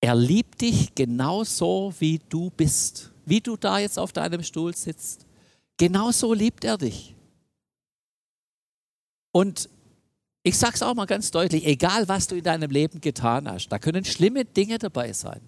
er 0.00 0.14
liebt 0.14 0.60
dich 0.60 0.94
genauso, 0.94 1.92
wie 1.98 2.20
du 2.28 2.50
bist, 2.50 3.12
wie 3.24 3.40
du 3.40 3.56
da 3.56 3.80
jetzt 3.80 3.98
auf 3.98 4.12
deinem 4.12 4.44
Stuhl 4.44 4.76
sitzt. 4.76 5.26
Genauso 5.78 6.32
liebt 6.32 6.64
er 6.64 6.78
dich. 6.78 7.16
Und 9.32 9.68
ich 10.44 10.56
sage 10.56 10.74
es 10.74 10.82
auch 10.82 10.94
mal 10.94 11.06
ganz 11.06 11.32
deutlich, 11.32 11.66
egal 11.66 12.08
was 12.08 12.28
du 12.28 12.36
in 12.36 12.44
deinem 12.44 12.70
Leben 12.70 13.00
getan 13.00 13.50
hast, 13.50 13.68
da 13.68 13.80
können 13.80 14.04
schlimme 14.04 14.44
Dinge 14.44 14.78
dabei 14.78 15.12
sein. 15.12 15.40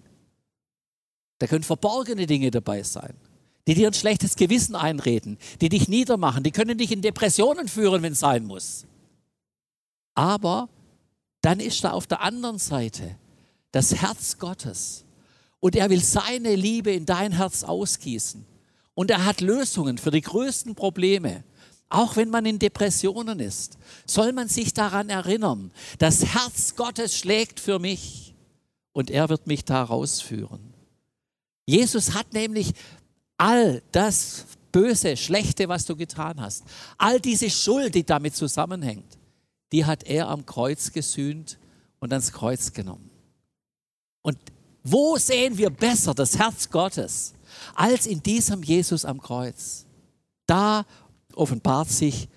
Da 1.37 1.47
können 1.47 1.63
verborgene 1.63 2.27
Dinge 2.27 2.51
dabei 2.51 2.83
sein, 2.83 3.15
die 3.69 3.75
dir 3.75 3.85
ein 3.85 3.93
schlechtes 3.93 4.35
Gewissen 4.35 4.75
einreden, 4.75 5.37
die 5.61 5.69
dich 5.69 5.87
niedermachen, 5.87 6.41
die 6.41 6.49
können 6.49 6.79
dich 6.79 6.91
in 6.91 7.03
Depressionen 7.03 7.67
führen, 7.67 8.01
wenn 8.01 8.13
es 8.13 8.19
sein 8.19 8.47
muss. 8.47 8.87
Aber 10.15 10.69
dann 11.41 11.59
ist 11.59 11.83
da 11.83 11.91
auf 11.91 12.07
der 12.07 12.21
anderen 12.21 12.57
Seite 12.57 13.15
das 13.71 13.93
Herz 13.93 14.39
Gottes 14.39 15.05
und 15.59 15.75
er 15.75 15.91
will 15.91 16.03
seine 16.03 16.55
Liebe 16.55 16.91
in 16.91 17.05
dein 17.05 17.31
Herz 17.33 17.63
ausgießen. 17.63 18.43
Und 18.95 19.11
er 19.11 19.23
hat 19.23 19.39
Lösungen 19.39 19.99
für 19.99 20.09
die 20.09 20.21
größten 20.21 20.73
Probleme. 20.73 21.43
Auch 21.89 22.15
wenn 22.15 22.31
man 22.31 22.47
in 22.47 22.57
Depressionen 22.57 23.39
ist, 23.39 23.77
soll 24.07 24.33
man 24.33 24.47
sich 24.47 24.73
daran 24.73 25.09
erinnern, 25.09 25.71
das 25.99 26.25
Herz 26.25 26.75
Gottes 26.75 27.15
schlägt 27.15 27.59
für 27.59 27.77
mich 27.77 28.33
und 28.93 29.11
er 29.11 29.29
wird 29.29 29.45
mich 29.45 29.63
da 29.63 29.83
rausführen. 29.83 30.73
Jesus 31.69 32.15
hat 32.15 32.33
nämlich 32.33 32.73
all 33.39 33.81
das 33.91 34.45
Böse, 34.71 35.17
Schlechte, 35.17 35.67
was 35.67 35.85
du 35.85 35.95
getan 35.95 36.39
hast, 36.39 36.63
all 36.97 37.19
diese 37.19 37.49
Schuld, 37.49 37.95
die 37.95 38.03
damit 38.03 38.35
zusammenhängt, 38.35 39.17
die 39.71 39.85
hat 39.85 40.03
er 40.03 40.27
am 40.27 40.45
Kreuz 40.45 40.91
gesühnt 40.91 41.57
und 41.99 42.11
ans 42.11 42.31
Kreuz 42.31 42.71
genommen. 42.73 43.09
Und 44.21 44.37
wo 44.83 45.17
sehen 45.17 45.57
wir 45.57 45.69
besser 45.69 46.13
das 46.13 46.37
Herz 46.37 46.69
Gottes 46.69 47.33
als 47.73 48.05
in 48.05 48.21
diesem 48.21 48.61
Jesus 48.61 49.05
am 49.05 49.21
Kreuz? 49.21 49.85
Da 50.45 50.85
offenbart 51.33 51.89
sich 51.89 52.27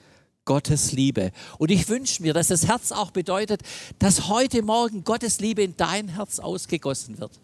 Gottes 0.45 0.93
Liebe. 0.93 1.33
Und 1.59 1.71
ich 1.71 1.89
wünsche 1.89 2.23
mir, 2.23 2.35
dass 2.35 2.49
das 2.49 2.67
Herz 2.67 2.93
auch 2.93 3.11
bedeutet, 3.11 3.63
dass 3.99 4.29
heute 4.29 4.63
Morgen 4.63 5.05
Gottes 5.05 5.41
Liebe 5.41 5.63
in 5.63 5.77
dein 5.77 6.09
Herz 6.09 6.39
ausgegossen 6.39 7.19
wird. 7.19 7.41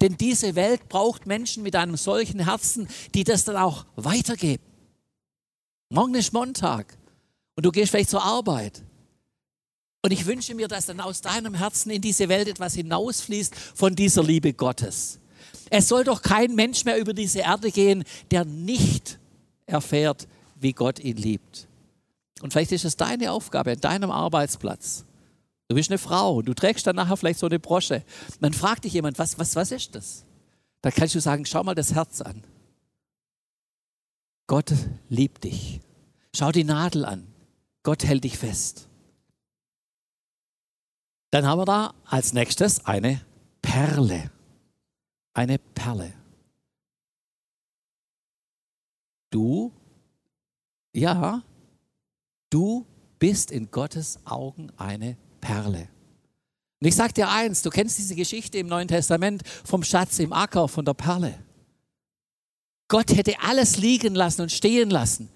Denn 0.00 0.16
diese 0.16 0.54
Welt 0.54 0.88
braucht 0.88 1.26
Menschen 1.26 1.62
mit 1.62 1.76
einem 1.76 1.96
solchen 1.96 2.40
Herzen, 2.44 2.88
die 3.14 3.24
das 3.24 3.44
dann 3.44 3.56
auch 3.56 3.86
weitergeben. 3.96 4.62
Morgen 5.90 6.14
ist 6.14 6.32
Montag 6.32 6.96
und 7.56 7.66
du 7.66 7.70
gehst 7.70 7.90
vielleicht 7.90 8.10
zur 8.10 8.22
Arbeit. 8.22 8.82
Und 10.02 10.10
ich 10.10 10.26
wünsche 10.26 10.54
mir, 10.54 10.66
dass 10.66 10.86
dann 10.86 11.00
aus 11.00 11.20
deinem 11.20 11.54
Herzen 11.54 11.90
in 11.90 12.02
diese 12.02 12.28
Welt 12.28 12.48
etwas 12.48 12.74
hinausfließt 12.74 13.54
von 13.54 13.94
dieser 13.94 14.22
Liebe 14.22 14.52
Gottes. 14.52 15.20
Es 15.70 15.88
soll 15.88 16.04
doch 16.04 16.22
kein 16.22 16.54
Mensch 16.54 16.84
mehr 16.84 16.98
über 16.98 17.14
diese 17.14 17.40
Erde 17.40 17.70
gehen, 17.70 18.04
der 18.30 18.44
nicht 18.44 19.18
erfährt, 19.66 20.26
wie 20.56 20.72
Gott 20.72 20.98
ihn 20.98 21.16
liebt. 21.16 21.68
Und 22.40 22.52
vielleicht 22.52 22.72
ist 22.72 22.84
es 22.84 22.96
deine 22.96 23.30
Aufgabe 23.30 23.72
an 23.72 23.80
deinem 23.80 24.10
Arbeitsplatz. 24.10 25.04
Du 25.72 25.76
bist 25.76 25.90
eine 25.90 25.96
Frau 25.96 26.42
du 26.42 26.52
trägst 26.52 26.86
dann 26.86 26.96
nachher 26.96 27.16
vielleicht 27.16 27.38
so 27.38 27.46
eine 27.46 27.58
Brosche. 27.58 28.04
dann 28.42 28.52
fragt 28.52 28.84
dich 28.84 28.92
jemand, 28.92 29.18
was, 29.18 29.38
was, 29.38 29.56
was 29.56 29.72
ist 29.72 29.94
das? 29.94 30.26
Da 30.82 30.90
kannst 30.90 31.14
du 31.14 31.20
sagen, 31.22 31.46
schau 31.46 31.64
mal 31.64 31.74
das 31.74 31.94
Herz 31.94 32.20
an. 32.20 32.44
Gott 34.46 34.70
liebt 35.08 35.44
dich. 35.44 35.80
Schau 36.36 36.52
die 36.52 36.64
Nadel 36.64 37.06
an. 37.06 37.26
Gott 37.84 38.04
hält 38.04 38.24
dich 38.24 38.36
fest. 38.36 38.86
Dann 41.30 41.46
haben 41.46 41.60
wir 41.60 41.64
da 41.64 41.94
als 42.04 42.34
nächstes 42.34 42.84
eine 42.84 43.24
Perle. 43.62 44.30
Eine 45.32 45.58
Perle. 45.58 46.12
Du 49.30 49.72
ja, 50.92 51.42
du 52.50 52.84
bist 53.18 53.50
in 53.50 53.70
Gottes 53.70 54.20
Augen 54.26 54.70
eine 54.76 55.16
Perle. 55.42 55.88
Und 56.80 56.88
ich 56.88 56.96
sage 56.96 57.12
dir 57.12 57.28
eins, 57.28 57.60
du 57.60 57.68
kennst 57.68 57.98
diese 57.98 58.14
Geschichte 58.14 58.56
im 58.56 58.68
Neuen 58.68 58.88
Testament 58.88 59.42
vom 59.64 59.84
Schatz 59.84 60.18
im 60.18 60.32
Acker, 60.32 60.66
von 60.66 60.86
der 60.86 60.94
Perle. 60.94 61.38
Gott 62.88 63.14
hätte 63.14 63.38
alles 63.40 63.76
liegen 63.76 64.14
lassen 64.14 64.40
und 64.40 64.52
stehen 64.52 64.88
lassen. 64.88 65.28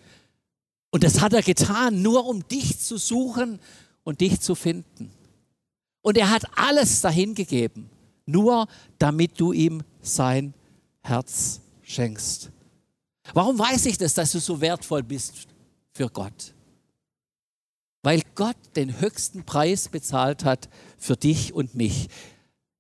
Und 0.91 1.05
das 1.05 1.21
hat 1.21 1.35
er 1.35 1.43
getan, 1.43 2.01
nur 2.01 2.27
um 2.27 2.47
dich 2.49 2.79
zu 2.79 2.97
suchen 2.97 3.61
und 4.03 4.23
dich 4.23 4.41
zu 4.41 4.55
finden. 4.55 5.11
Und 6.01 6.17
er 6.17 6.31
hat 6.31 6.45
alles 6.57 7.01
dahin 7.03 7.35
gegeben, 7.35 7.91
nur 8.25 8.67
damit 8.99 9.39
du 9.39 9.53
ihm 9.53 9.83
sein 10.01 10.55
Herz 11.03 11.61
schenkst. 11.83 12.51
Warum 13.35 13.59
weiß 13.59 13.87
ich 13.87 13.99
das, 13.99 14.15
dass 14.15 14.33
du 14.33 14.39
so 14.39 14.61
wertvoll 14.61 15.03
bist 15.03 15.47
für 15.93 16.09
Gott? 16.09 16.55
Weil 18.07 18.23
Gott 18.37 18.57
den 18.77 19.01
höchsten 19.01 19.43
Preis 19.43 19.89
bezahlt 19.89 20.45
hat 20.45 20.69
für 20.97 21.17
dich 21.17 21.53
und 21.53 21.75
mich. 21.75 22.07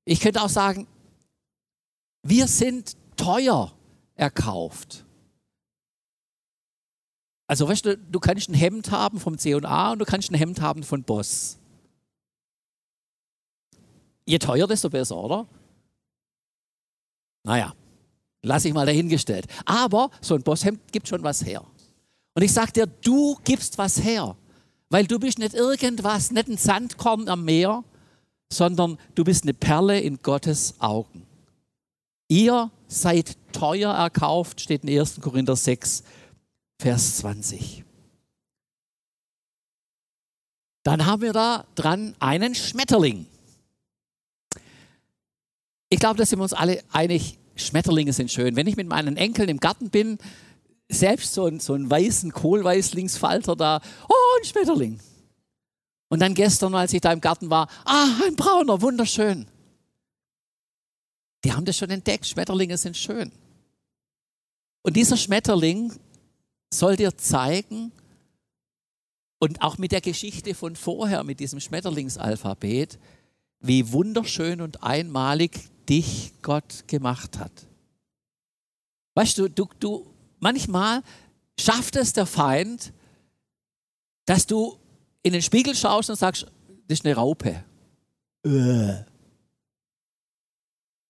Ich 0.04 0.20
könnte 0.20 0.40
auch 0.40 0.48
sagen, 0.48 0.86
wir 2.22 2.46
sind 2.46 2.96
teuer 3.16 3.76
erkauft. 4.14 5.04
Also 7.48 7.66
weißt 7.66 7.86
du, 7.86 7.98
du 7.98 8.20
kannst 8.20 8.48
ein 8.48 8.54
Hemd 8.54 8.92
haben 8.92 9.18
vom 9.18 9.36
C&A 9.36 9.90
und 9.90 9.98
du 9.98 10.04
kannst 10.04 10.30
ein 10.30 10.36
Hemd 10.36 10.60
haben 10.60 10.84
von 10.84 11.02
Boss. 11.02 11.58
Je 14.26 14.38
teuer, 14.38 14.68
desto 14.68 14.90
besser, 14.90 15.16
oder? 15.16 15.48
Naja, 17.42 17.74
lasse 18.42 18.68
ich 18.68 18.74
mal 18.74 18.86
dahingestellt. 18.86 19.48
Aber 19.64 20.12
so 20.20 20.36
ein 20.36 20.42
Bosshemd 20.44 20.92
gibt 20.92 21.08
schon 21.08 21.24
was 21.24 21.44
her. 21.44 21.66
Und 22.34 22.42
ich 22.42 22.52
sage 22.52 22.70
dir, 22.70 22.86
du 22.86 23.36
gibst 23.42 23.76
was 23.76 24.00
her. 24.00 24.36
Weil 24.88 25.06
du 25.06 25.18
bist 25.18 25.38
nicht 25.38 25.54
irgendwas, 25.54 26.30
nicht 26.30 26.48
ein 26.48 26.56
Sandkorn 26.56 27.28
am 27.28 27.44
Meer, 27.44 27.84
sondern 28.52 28.98
du 29.14 29.24
bist 29.24 29.42
eine 29.42 29.54
Perle 29.54 30.00
in 30.00 30.22
Gottes 30.22 30.74
Augen. 30.78 31.26
Ihr 32.28 32.70
seid 32.88 33.36
teuer 33.52 33.92
erkauft, 33.92 34.60
steht 34.60 34.84
in 34.84 34.98
1. 34.98 35.20
Korinther 35.20 35.56
6, 35.56 36.02
Vers 36.78 37.18
20. 37.18 37.84
Dann 40.82 41.06
haben 41.06 41.22
wir 41.22 41.32
da 41.32 41.66
dran 41.74 42.14
einen 42.20 42.54
Schmetterling. 42.54 43.26
Ich 45.88 45.98
glaube, 45.98 46.16
da 46.16 46.26
sind 46.26 46.38
wir 46.38 46.44
uns 46.44 46.52
alle 46.52 46.82
einig, 46.92 47.38
Schmetterlinge 47.56 48.12
sind 48.12 48.30
schön. 48.30 48.54
Wenn 48.54 48.66
ich 48.66 48.76
mit 48.76 48.88
meinen 48.88 49.16
Enkeln 49.16 49.48
im 49.48 49.58
Garten 49.58 49.90
bin, 49.90 50.18
selbst 50.88 51.34
so, 51.34 51.46
ein, 51.46 51.60
so 51.60 51.74
einen 51.74 51.90
weißen 51.90 52.32
Kohlweißlingsfalter 52.32 53.56
da, 53.56 53.80
oh, 54.08 54.38
ein 54.38 54.44
Schmetterling. 54.44 55.00
Und 56.08 56.20
dann 56.20 56.34
gestern, 56.34 56.74
als 56.74 56.92
ich 56.92 57.00
da 57.00 57.12
im 57.12 57.20
Garten 57.20 57.50
war, 57.50 57.68
ah, 57.84 58.08
ein 58.26 58.36
brauner, 58.36 58.80
wunderschön. 58.80 59.46
Die 61.44 61.52
haben 61.52 61.64
das 61.64 61.76
schon 61.76 61.90
entdeckt, 61.90 62.26
Schmetterlinge 62.26 62.76
sind 62.76 62.96
schön. 62.96 63.32
Und 64.82 64.96
dieser 64.96 65.16
Schmetterling 65.16 65.92
soll 66.72 66.96
dir 66.96 67.16
zeigen, 67.16 67.92
und 69.38 69.62
auch 69.62 69.78
mit 69.78 69.92
der 69.92 70.00
Geschichte 70.00 70.54
von 70.54 70.76
vorher, 70.76 71.22
mit 71.24 71.40
diesem 71.40 71.60
Schmetterlingsalphabet, 71.60 72.98
wie 73.60 73.92
wunderschön 73.92 74.60
und 74.60 74.82
einmalig 74.82 75.52
dich 75.88 76.32
Gott 76.42 76.84
gemacht 76.86 77.38
hat. 77.38 77.52
Weißt 79.14 79.38
du, 79.38 79.48
du, 79.48 79.68
du 79.78 80.06
manchmal 80.38 81.02
schafft 81.58 81.96
es 81.96 82.12
der 82.12 82.26
Feind, 82.26 82.92
dass 84.26 84.46
du 84.46 84.78
in 85.22 85.32
den 85.32 85.42
Spiegel 85.42 85.74
schaust 85.74 86.10
und 86.10 86.16
sagst, 86.16 86.46
das 86.88 87.00
ist 87.00 87.04
eine 87.04 87.14
Raupe. 87.14 87.64
Äh. 88.44 89.04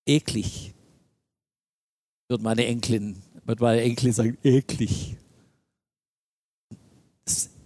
Eklig. 0.07 0.75
Wird 2.29 2.43
meine 2.43 2.67
Enkelin, 2.67 3.23
wird 3.45 3.61
meine 3.61 3.83
Enkelin 3.83 4.13
sagen, 4.13 4.39
eklig. 4.43 5.17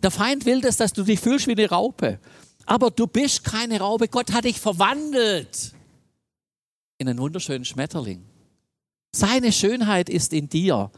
Der 0.02 0.10
Feind 0.10 0.46
will 0.46 0.60
das, 0.60 0.76
dass 0.76 0.92
du 0.92 1.02
dich 1.02 1.20
fühlst 1.20 1.46
wie 1.46 1.52
eine 1.52 1.68
Raupe. 1.68 2.18
Aber 2.66 2.90
du 2.90 3.06
bist 3.06 3.44
keine 3.44 3.80
Raupe. 3.80 4.08
Gott 4.08 4.32
hat 4.32 4.44
dich 4.44 4.60
verwandelt 4.60 5.74
in 6.98 7.08
einen 7.08 7.18
wunderschönen 7.18 7.64
Schmetterling. 7.64 8.24
Seine 9.12 9.52
Schönheit 9.52 10.08
ist 10.08 10.32
in 10.32 10.48
dir. 10.48 10.90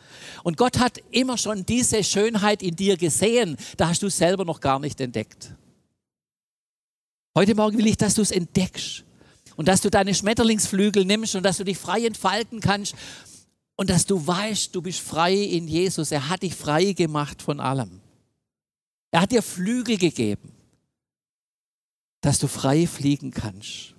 Und 0.43 0.57
Gott 0.57 0.79
hat 0.79 0.99
immer 1.11 1.39
schon 1.39 1.65
diese 1.65 2.05
Schönheit 2.05 2.63
in 2.63 2.77
dir 2.77 2.97
gesehen. 2.97 3.57
Da 3.79 3.89
hast 3.89 4.03
du 4.03 4.09
es 4.09 4.19
selber 4.19 4.45
noch 4.45 4.61
gar 4.61 4.79
nicht 4.79 5.01
entdeckt. 5.01 5.55
Heute 7.35 7.55
Morgen 7.55 7.79
will 7.79 7.87
ich, 7.87 7.97
dass 7.97 8.15
du 8.15 8.23
es 8.23 8.31
entdeckst 8.31 9.05
und 9.57 9.67
dass 9.67 9.81
du 9.81 9.91
deine 9.91 10.15
Schmetterlingsflügel 10.15 11.07
nimmst 11.07 11.35
und 11.35 11.43
dass 11.43 11.57
du 11.57 11.65
dich 11.65 11.79
frei 11.79 12.05
entfalten 12.05 12.61
kannst 12.61 12.95
und 13.77 13.89
dass 13.89 14.05
du 14.05 14.27
weißt, 14.27 14.75
du 14.75 14.83
bist 14.83 15.01
frei 15.01 15.35
in 15.35 15.67
Jesus. 15.67 16.13
Er 16.13 16.29
hat 16.29 16.43
dich 16.43 16.55
frei 16.55 16.93
gemacht 16.93 17.41
von 17.41 17.61
allem. 17.61 18.01
Er 19.11 19.23
hat 19.23 19.33
dir 19.33 19.43
Flügel 19.43 19.97
gegeben, 19.97 20.53
dass 22.21 22.39
du 22.39 22.49
frei 22.49 22.87
fliegen 22.87 23.31
kannst. 23.31 23.95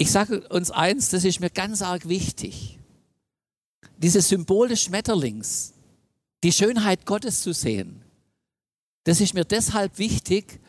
Ich 0.00 0.12
sage 0.12 0.46
uns 0.48 0.70
eins, 0.70 1.10
das 1.10 1.24
ist 1.24 1.40
mir 1.40 1.50
ganz 1.50 1.82
arg 1.82 2.08
wichtig. 2.08 2.78
Dieses 3.98 4.28
Symbol 4.28 4.68
des 4.68 4.82
Schmetterlings, 4.82 5.74
die 6.44 6.52
Schönheit 6.52 7.04
Gottes 7.04 7.42
zu 7.42 7.52
sehen, 7.52 8.04
das 9.02 9.20
ist 9.20 9.34
mir 9.34 9.44
deshalb 9.44 9.98
wichtig, 9.98 10.60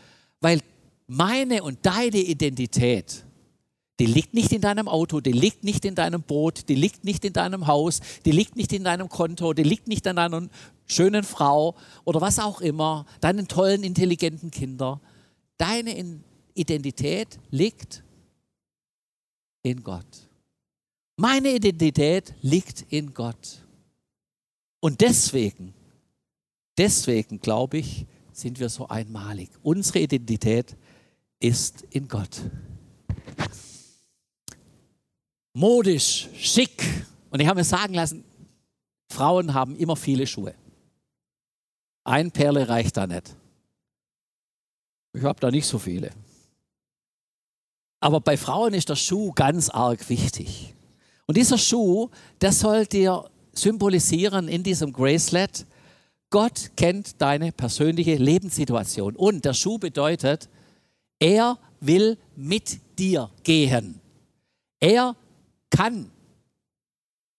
weil 0.42 0.60
meine 1.06 1.62
und 1.62 1.78
deine 1.84 2.18
Identität, 2.18 3.24
die 4.00 4.08
liegt 4.08 4.34
nicht 4.34 4.52
in 4.52 4.62
deinem 4.62 4.88
Auto, 4.88 5.20
die 5.20 5.32
liegt 5.32 5.64
nicht 5.64 5.86
in 5.86 5.94
deinem 5.94 6.24
Boot, 6.24 6.68
die 6.68 6.76
liegt 6.76 7.04
nicht 7.04 7.24
in 7.24 7.34
deinem 7.34 7.68
Haus, 7.68 8.00
die 8.26 8.32
liegt 8.32 8.56
nicht 8.56 8.74
in 8.74 8.84
deinem 8.84 9.10
Konto, 9.10 9.54
die 9.54 9.64
liegt 9.64 9.88
nicht 9.88 10.08
an 10.08 10.16
deiner 10.16 10.48
schönen 10.88 11.24
Frau 11.24 11.76
oder 12.04 12.20
was 12.20 12.40
auch 12.40 12.62
immer, 12.62 13.06
deinen 13.22 13.48
tollen, 13.48 13.84
intelligenten 13.84 14.50
Kindern. 14.50 15.02
Deine 15.58 16.20
Identität 16.56 17.38
liegt 17.52 18.04
in 19.64 19.84
Gott. 19.84 20.30
Meine 21.18 21.54
Identität 21.54 22.34
liegt 22.42 22.86
in 22.90 23.14
Gott. 23.14 23.66
Und 24.80 25.02
deswegen, 25.02 25.74
deswegen 26.78 27.40
glaube 27.40 27.80
ich, 27.80 28.06
sind 28.32 28.60
wir 28.60 28.70
so 28.70 28.88
einmalig. 28.88 29.50
Unsere 29.62 30.00
Identität 30.00 30.78
ist 31.40 31.84
in 31.90 32.08
Gott. 32.08 32.42
Modisch, 35.54 36.30
schick. 36.36 36.84
Und 37.30 37.42
ich 37.42 37.48
habe 37.48 37.60
mir 37.60 37.66
sagen 37.66 37.94
lassen, 37.94 38.24
Frauen 39.12 39.54
haben 39.54 39.76
immer 39.76 39.96
viele 39.96 40.26
Schuhe. 40.26 40.56
Ein 42.06 42.32
Perle 42.32 42.70
reicht 42.70 42.96
da 42.96 43.08
nicht. 43.08 43.36
Ich 45.14 45.24
habe 45.24 45.40
da 45.40 45.52
nicht 45.52 45.66
so 45.66 45.80
viele. 45.80 46.12
Aber 48.00 48.22
bei 48.22 48.38
Frauen 48.38 48.74
ist 48.74 48.90
der 48.90 48.96
Schuh 48.96 49.32
ganz 49.34 49.70
arg 49.70 50.10
wichtig. 50.10 50.74
Und 51.26 51.38
dieser 51.38 51.58
Schuh, 51.58 52.10
der 52.42 52.52
soll 52.52 52.86
dir 52.86 53.30
symbolisieren 53.54 54.48
in 54.48 54.64
diesem 54.64 54.94
Gracelet, 54.94 55.66
Gott 56.30 56.72
kennt 56.76 57.20
deine 57.22 57.52
persönliche 57.52 58.16
Lebenssituation. 58.16 59.16
Und 59.16 59.46
der 59.46 59.54
Schuh 59.54 59.80
bedeutet, 59.80 60.48
er 61.20 61.58
will 61.82 62.18
mit 62.36 62.80
dir 62.98 63.30
gehen. 63.44 64.00
Er 64.80 65.16
kann 65.70 66.12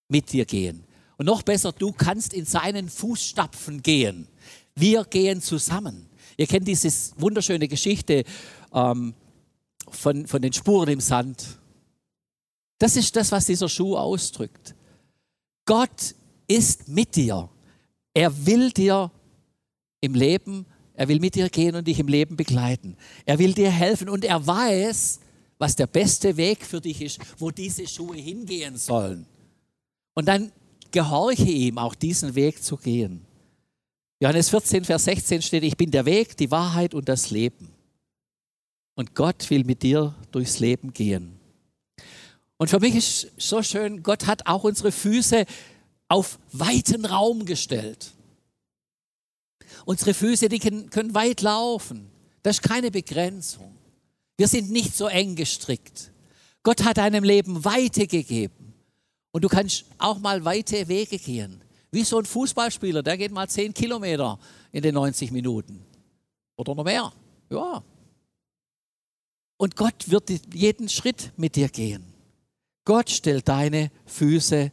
mit 0.09 0.33
dir 0.33 0.44
gehen. 0.44 0.85
Und 1.16 1.27
noch 1.27 1.42
besser, 1.42 1.73
du 1.73 1.92
kannst 1.92 2.35
in 2.35 2.44
seinen 2.44 2.88
Fußstapfen 2.88 3.83
gehen. 3.83 4.27
Wir 4.75 5.05
gehen 5.05 5.40
zusammen. 5.40 6.07
Ihr 6.37 6.46
kennt 6.46 6.66
diese 6.66 6.90
wunderschöne 7.18 7.68
Geschichte 7.68 8.25
ähm, 8.73 9.14
von, 9.94 10.26
von 10.26 10.42
den 10.42 10.53
Spuren 10.53 10.88
im 10.88 11.00
Sand. 11.00 11.59
Das 12.79 12.96
ist 12.96 13.14
das, 13.16 13.31
was 13.33 13.46
dieser 13.46 13.68
Schuh 13.68 13.96
ausdrückt. 13.96 14.74
Gott 15.66 16.14
ist 16.48 16.88
mit 16.88 17.14
dir. 17.14 17.48
Er 18.14 18.46
will 18.46 18.70
dir 18.70 19.11
im 20.00 20.14
Leben, 20.14 20.66
er 20.94 21.09
will 21.09 21.20
mit 21.20 21.35
dir 21.35 21.48
gehen 21.48 21.76
und 21.76 21.87
dich 21.87 21.98
im 21.98 22.09
Leben 22.09 22.37
begleiten. 22.37 22.96
Er 23.24 23.38
will 23.38 23.53
dir 23.53 23.70
helfen 23.70 24.09
und 24.09 24.24
er 24.24 24.46
weiß, 24.46 25.20
was 25.59 25.76
der 25.76 25.87
beste 25.87 26.37
Weg 26.37 26.64
für 26.64 26.81
dich 26.81 27.03
ist, 27.03 27.20
wo 27.38 27.50
diese 27.50 27.87
Schuhe 27.87 28.16
hingehen 28.16 28.76
sollen. 28.76 29.26
Und 30.14 30.26
dann 30.26 30.53
gehorche 30.90 31.50
ihm, 31.50 31.79
auch 31.79 31.94
diesen 31.94 32.35
Weg 32.35 32.62
zu 32.62 32.76
gehen. 32.76 33.24
Johannes 34.20 34.48
14, 34.50 34.85
Vers 34.85 35.05
16 35.05 35.42
steht, 35.42 35.62
ich 35.62 35.76
bin 35.76 35.90
der 35.90 36.05
Weg, 36.05 36.37
die 36.37 36.50
Wahrheit 36.50 36.94
und 36.94 37.09
das 37.09 37.31
Leben. 37.31 37.72
Und 38.94 39.14
Gott 39.14 39.48
will 39.50 39.64
mit 39.64 39.83
dir 39.83 40.14
durchs 40.31 40.59
Leben 40.59 40.92
gehen. 40.92 41.38
Und 42.57 42.68
für 42.68 42.81
mich 42.81 42.94
ist 42.94 43.31
so 43.38 43.62
schön, 43.62 44.03
Gott 44.03 44.26
hat 44.26 44.46
auch 44.46 44.64
unsere 44.64 44.92
Füße 44.92 45.46
auf 46.09 46.38
weiten 46.53 47.07
Raum 47.07 47.46
gestellt. 47.46 48.12
Unsere 49.87 50.12
Füße, 50.12 50.48
die 50.48 50.59
können, 50.59 50.90
können 50.90 51.14
weit 51.14 51.40
laufen. 51.40 52.11
Das 52.42 52.57
ist 52.57 52.62
keine 52.62 52.90
Begrenzung. 52.90 53.74
Wir 54.37 54.48
sind 54.48 54.70
nicht 54.70 54.96
so 54.96 55.07
eng 55.07 55.37
gestrickt. 55.37 56.12
Gott 56.62 56.85
hat 56.85 56.98
deinem 56.98 57.24
Leben 57.24 57.64
Weite 57.64 58.07
gegeben. 58.07 58.74
Und 59.33 59.44
du 59.44 59.48
kannst 59.48 59.85
auch 59.98 60.18
mal 60.18 60.44
weite 60.44 60.88
Wege 60.88 61.18
gehen. 61.18 61.62
Wie 61.92 62.05
so 62.05 62.18
ein 62.18 62.24
Fußballspieler, 62.24 63.03
der 63.03 63.16
geht 63.16 63.33
mal 63.33 63.48
10 63.48 63.74
Kilometer 63.74 64.38
in 64.72 64.83
den 64.83 64.94
90 64.94 65.31
Minuten. 65.31 65.85
Oder 66.57 66.74
noch 66.74 66.85
mehr. 66.85 67.12
Ja, 67.50 67.83
und 69.61 69.77
Gott 69.77 70.09
wird 70.09 70.31
jeden 70.55 70.88
Schritt 70.88 71.35
mit 71.37 71.55
dir 71.55 71.68
gehen. 71.68 72.03
Gott 72.87 73.11
stellt 73.11 73.46
deine 73.46 73.90
Füße 74.07 74.73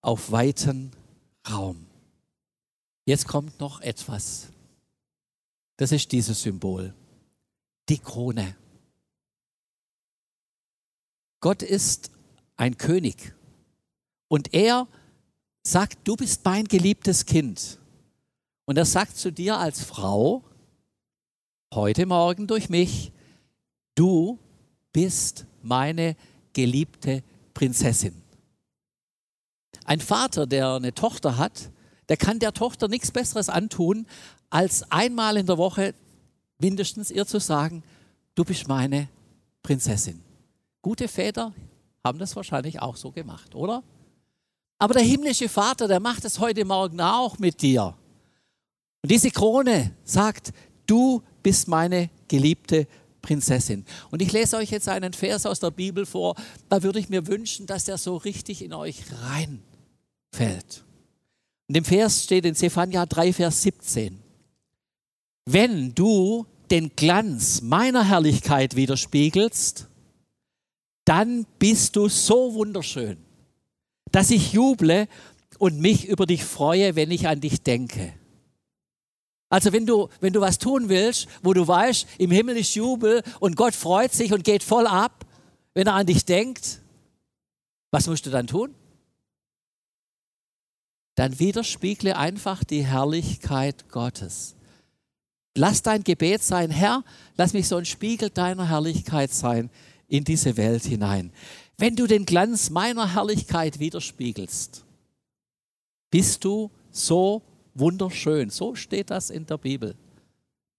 auf 0.00 0.32
weiten 0.32 0.92
Raum. 1.46 1.86
Jetzt 3.04 3.28
kommt 3.28 3.60
noch 3.60 3.82
etwas. 3.82 4.48
Das 5.76 5.92
ist 5.92 6.10
dieses 6.10 6.40
Symbol. 6.40 6.94
Die 7.90 7.98
Krone. 7.98 8.56
Gott 11.40 11.62
ist 11.62 12.10
ein 12.56 12.78
König. 12.78 13.34
Und 14.28 14.54
er 14.54 14.88
sagt, 15.62 15.98
du 16.08 16.16
bist 16.16 16.42
mein 16.46 16.64
geliebtes 16.64 17.26
Kind. 17.26 17.78
Und 18.64 18.78
er 18.78 18.86
sagt 18.86 19.18
zu 19.18 19.30
dir 19.30 19.58
als 19.58 19.84
Frau, 19.84 20.44
heute 21.74 22.06
Morgen 22.06 22.46
durch 22.46 22.70
mich, 22.70 23.12
du 23.98 24.38
bist 24.92 25.46
meine 25.62 26.16
geliebte 26.52 27.22
Prinzessin. 27.52 28.22
Ein 29.84 30.00
Vater, 30.00 30.46
der 30.46 30.74
eine 30.74 30.94
Tochter 30.94 31.36
hat, 31.36 31.70
der 32.08 32.16
kann 32.16 32.38
der 32.38 32.52
Tochter 32.52 32.88
nichts 32.88 33.10
Besseres 33.10 33.48
antun, 33.48 34.06
als 34.50 34.90
einmal 34.90 35.36
in 35.36 35.46
der 35.46 35.58
Woche 35.58 35.94
mindestens 36.58 37.10
ihr 37.10 37.26
zu 37.26 37.40
sagen, 37.40 37.82
du 38.34 38.44
bist 38.44 38.68
meine 38.68 39.08
Prinzessin. 39.62 40.22
Gute 40.80 41.08
Väter 41.08 41.52
haben 42.04 42.18
das 42.18 42.36
wahrscheinlich 42.36 42.80
auch 42.80 42.96
so 42.96 43.10
gemacht, 43.10 43.54
oder? 43.54 43.82
Aber 44.78 44.94
der 44.94 45.02
himmlische 45.02 45.48
Vater, 45.48 45.88
der 45.88 46.00
macht 46.00 46.24
es 46.24 46.38
heute 46.38 46.64
Morgen 46.64 47.00
auch 47.00 47.38
mit 47.38 47.60
dir. 47.62 47.96
Und 49.02 49.10
diese 49.10 49.30
Krone 49.30 49.94
sagt, 50.04 50.52
du 50.86 51.22
bist 51.42 51.66
meine 51.66 52.10
geliebte 52.28 52.86
Prinzessin. 53.22 53.84
Und 54.10 54.22
ich 54.22 54.32
lese 54.32 54.56
euch 54.56 54.70
jetzt 54.70 54.88
einen 54.88 55.12
Vers 55.12 55.46
aus 55.46 55.60
der 55.60 55.70
Bibel 55.70 56.06
vor, 56.06 56.34
da 56.68 56.82
würde 56.82 56.98
ich 56.98 57.08
mir 57.08 57.26
wünschen, 57.26 57.66
dass 57.66 57.84
der 57.84 57.98
so 57.98 58.16
richtig 58.16 58.62
in 58.62 58.72
euch 58.72 59.02
rein 59.22 59.62
fällt. 60.32 60.84
In 61.68 61.74
dem 61.74 61.84
Vers 61.84 62.24
steht 62.24 62.44
in 62.46 62.54
Zephania 62.54 63.04
3, 63.04 63.32
Vers 63.32 63.62
17. 63.62 64.18
Wenn 65.44 65.94
du 65.94 66.46
den 66.70 66.90
Glanz 66.96 67.60
meiner 67.62 68.04
Herrlichkeit 68.04 68.76
widerspiegelst, 68.76 69.86
dann 71.04 71.46
bist 71.58 71.96
du 71.96 72.08
so 72.08 72.54
wunderschön, 72.54 73.16
dass 74.12 74.30
ich 74.30 74.52
juble 74.52 75.08
und 75.58 75.80
mich 75.80 76.06
über 76.06 76.26
dich 76.26 76.44
freue, 76.44 76.96
wenn 76.96 77.10
ich 77.10 77.26
an 77.26 77.40
dich 77.40 77.62
denke. 77.62 78.12
Also 79.48 79.72
wenn 79.72 79.86
du, 79.86 80.08
wenn 80.20 80.32
du 80.32 80.40
was 80.40 80.58
tun 80.58 80.88
willst, 80.88 81.26
wo 81.42 81.54
du 81.54 81.66
weißt, 81.66 82.06
im 82.18 82.30
Himmel 82.30 82.56
ist 82.58 82.74
Jubel 82.74 83.22
und 83.40 83.56
Gott 83.56 83.74
freut 83.74 84.12
sich 84.12 84.32
und 84.32 84.44
geht 84.44 84.62
voll 84.62 84.86
ab, 84.86 85.24
wenn 85.74 85.86
er 85.86 85.94
an 85.94 86.06
dich 86.06 86.24
denkt, 86.24 86.80
was 87.90 88.06
musst 88.06 88.26
du 88.26 88.30
dann 88.30 88.46
tun? 88.46 88.74
dann 91.18 91.40
widerspiegle 91.40 92.16
einfach 92.16 92.62
die 92.62 92.86
Herrlichkeit 92.86 93.88
Gottes. 93.88 94.54
Lass 95.56 95.82
dein 95.82 96.04
Gebet 96.04 96.44
sein, 96.44 96.70
Herr, 96.70 97.02
lass 97.36 97.54
mich 97.54 97.66
so 97.66 97.74
ein 97.76 97.86
Spiegel 97.86 98.30
deiner 98.30 98.68
Herrlichkeit 98.68 99.32
sein 99.32 99.68
in 100.06 100.22
diese 100.22 100.56
Welt 100.56 100.84
hinein. 100.84 101.32
Wenn 101.76 101.96
du 101.96 102.06
den 102.06 102.24
Glanz 102.24 102.70
meiner 102.70 103.14
Herrlichkeit 103.14 103.80
widerspiegelst, 103.80 104.84
bist 106.08 106.44
du 106.44 106.70
so 106.92 107.42
wunderschön. 107.78 108.50
So 108.50 108.74
steht 108.74 109.10
das 109.10 109.30
in 109.30 109.46
der 109.46 109.58
Bibel. 109.58 109.94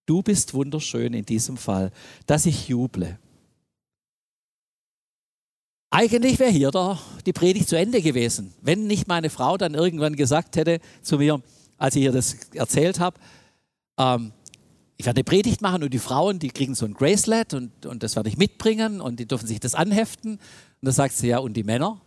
Du 0.06 0.22
bist 0.24 0.54
wunderschön 0.54 1.14
in 1.14 1.26
diesem 1.26 1.58
Fall, 1.58 1.92
dass 2.26 2.46
ich 2.46 2.68
juble. 2.68 3.20
Eigentlich 5.92 6.38
wäre 6.40 6.52
hier 6.52 6.72
der, 6.72 7.00
die 7.26 7.34
Predigt 7.34 7.68
zu 7.68 7.78
Ende 7.78 8.02
gewesen, 8.02 8.54
wenn 8.62 8.86
nicht 8.86 9.08
meine 9.08 9.30
Frau 9.30 9.58
dann 9.58 9.74
irgendwann 9.74 10.16
gesagt 10.16 10.56
hätte 10.56 10.80
zu 11.02 11.18
mir, 11.18 11.42
als 11.78 11.96
ich 11.96 12.04
ihr 12.04 12.12
das 12.12 12.36
erzählt 12.54 13.00
habe, 13.00 13.20
ähm, 13.98 14.32
ich 14.98 15.06
werde 15.06 15.20
eine 15.20 15.24
Predigt 15.24 15.62
machen 15.62 15.82
und 15.82 15.94
die 15.94 16.00
Frauen, 16.00 16.40
die 16.40 16.50
kriegen 16.50 16.76
so 16.76 16.86
ein 16.86 16.94
Gracelet 16.94 17.54
und, 17.54 17.86
und 17.86 18.04
das 18.04 18.18
werde 18.18 18.28
ich 18.28 18.36
mitbringen 18.36 19.00
und 19.00 19.18
die 19.18 19.26
dürfen 19.26 19.48
sich 19.48 19.62
das 19.62 19.74
anheften. 19.74 20.34
Und 20.34 20.40
dann 20.82 20.94
sagt 20.94 21.16
sie, 21.16 21.30
ja, 21.30 21.38
und 21.38 21.54
die 21.54 21.64
Männer? 21.64 21.92
Und 21.92 22.02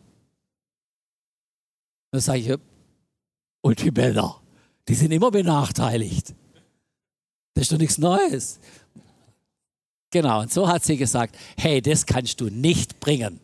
dann 2.11 2.21
sage 2.21 2.39
ich, 2.41 2.55
und 3.63 3.83
die 3.83 3.91
Männer, 3.91 4.42
die 4.89 4.95
sind 4.95 5.13
immer 5.13 5.31
benachteiligt. 5.31 6.35
Das 7.55 7.63
ist 7.63 7.73
doch 7.73 7.79
nichts 7.79 7.99
Neues. 7.99 8.59
Genau, 10.11 10.41
und 10.41 10.53
so 10.53 10.69
hat 10.69 10.85
sie 10.85 10.97
gesagt, 10.97 11.37
hey, 11.57 11.81
das 11.81 12.07
kannst 12.07 12.41
du 12.41 12.49
nicht 12.49 13.01
bringen. 13.01 13.41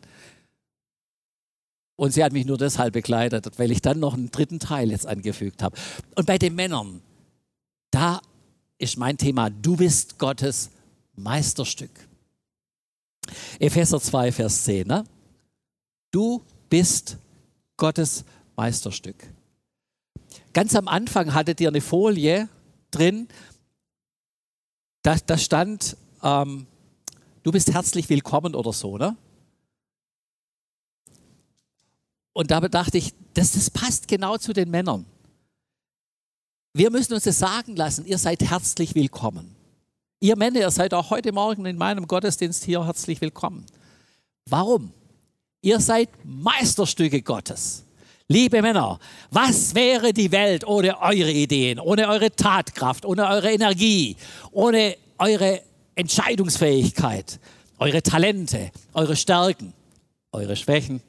Und 1.95 2.11
sie 2.11 2.23
hat 2.23 2.31
mich 2.31 2.45
nur 2.45 2.57
deshalb 2.57 2.93
begleitet, 2.93 3.57
weil 3.57 3.71
ich 3.71 3.81
dann 3.81 3.99
noch 3.99 4.13
einen 4.13 4.31
dritten 4.31 4.59
Teil 4.59 4.91
jetzt 4.91 5.05
angefügt 5.05 5.61
habe. 5.61 5.75
Und 6.15 6.25
bei 6.27 6.37
den 6.37 6.55
Männern, 6.55 7.01
da 7.91 8.21
ist 8.77 8.97
mein 8.97 9.17
Thema, 9.17 9.49
du 9.49 9.75
bist 9.75 10.17
Gottes 10.17 10.69
Meisterstück. 11.15 11.91
Epheser 13.59 13.99
2, 13.99 14.31
Vers 14.31 14.63
10. 14.63 14.87
Ne? 14.87 15.03
Du 16.11 16.41
bist 16.69 17.17
Gottes 17.77 18.23
Meisterstück. 18.55 19.27
Ganz 20.53 20.75
am 20.75 20.87
Anfang 20.87 21.33
hattet 21.33 21.61
ihr 21.61 21.69
eine 21.69 21.81
Folie 21.81 22.49
drin, 22.91 23.27
da, 25.01 25.15
da 25.25 25.37
stand, 25.37 25.95
ähm, 26.23 26.67
du 27.43 27.51
bist 27.51 27.71
herzlich 27.71 28.09
willkommen 28.09 28.55
oder 28.55 28.73
so. 28.73 28.97
Ne? 28.97 29.15
Und 32.33 32.51
da 32.51 32.59
dachte 32.61 32.97
ich, 32.97 33.13
das, 33.33 33.53
das 33.53 33.69
passt 33.69 34.07
genau 34.07 34.37
zu 34.37 34.53
den 34.53 34.69
Männern. 34.69 35.05
Wir 36.73 36.91
müssen 36.91 37.13
uns 37.13 37.23
das 37.23 37.39
sagen 37.39 37.75
lassen, 37.75 38.05
ihr 38.05 38.17
seid 38.17 38.41
herzlich 38.41 38.95
willkommen. 38.95 39.55
Ihr 40.19 40.37
Männer, 40.37 40.59
ihr 40.59 40.71
seid 40.71 40.93
auch 40.93 41.09
heute 41.09 41.31
Morgen 41.31 41.65
in 41.65 41.77
meinem 41.77 42.05
Gottesdienst 42.05 42.63
hier 42.65 42.85
herzlich 42.85 43.21
willkommen. 43.21 43.65
Warum? 44.45 44.91
Ihr 45.61 45.79
seid 45.79 46.09
Meisterstücke 46.23 47.21
Gottes. 47.21 47.83
Liebe 48.31 48.61
Männer, 48.61 48.99
was 49.31 49.73
wäre 49.73 50.13
die 50.13 50.31
Welt 50.31 50.63
ohne 50.63 51.01
eure 51.01 51.31
Ideen, 51.31 51.79
ohne 51.79 52.07
eure 52.07 52.29
Tatkraft, 52.29 53.03
ohne 53.03 53.27
eure 53.27 53.51
Energie, 53.51 54.15
ohne 54.51 54.97
eure 55.17 55.63
Entscheidungsfähigkeit, 55.95 57.39
eure 57.79 58.03
Talente, 58.03 58.71
eure 58.93 59.15
Stärken, 59.15 59.73
eure 60.31 60.55
Schwächen? 60.55 61.01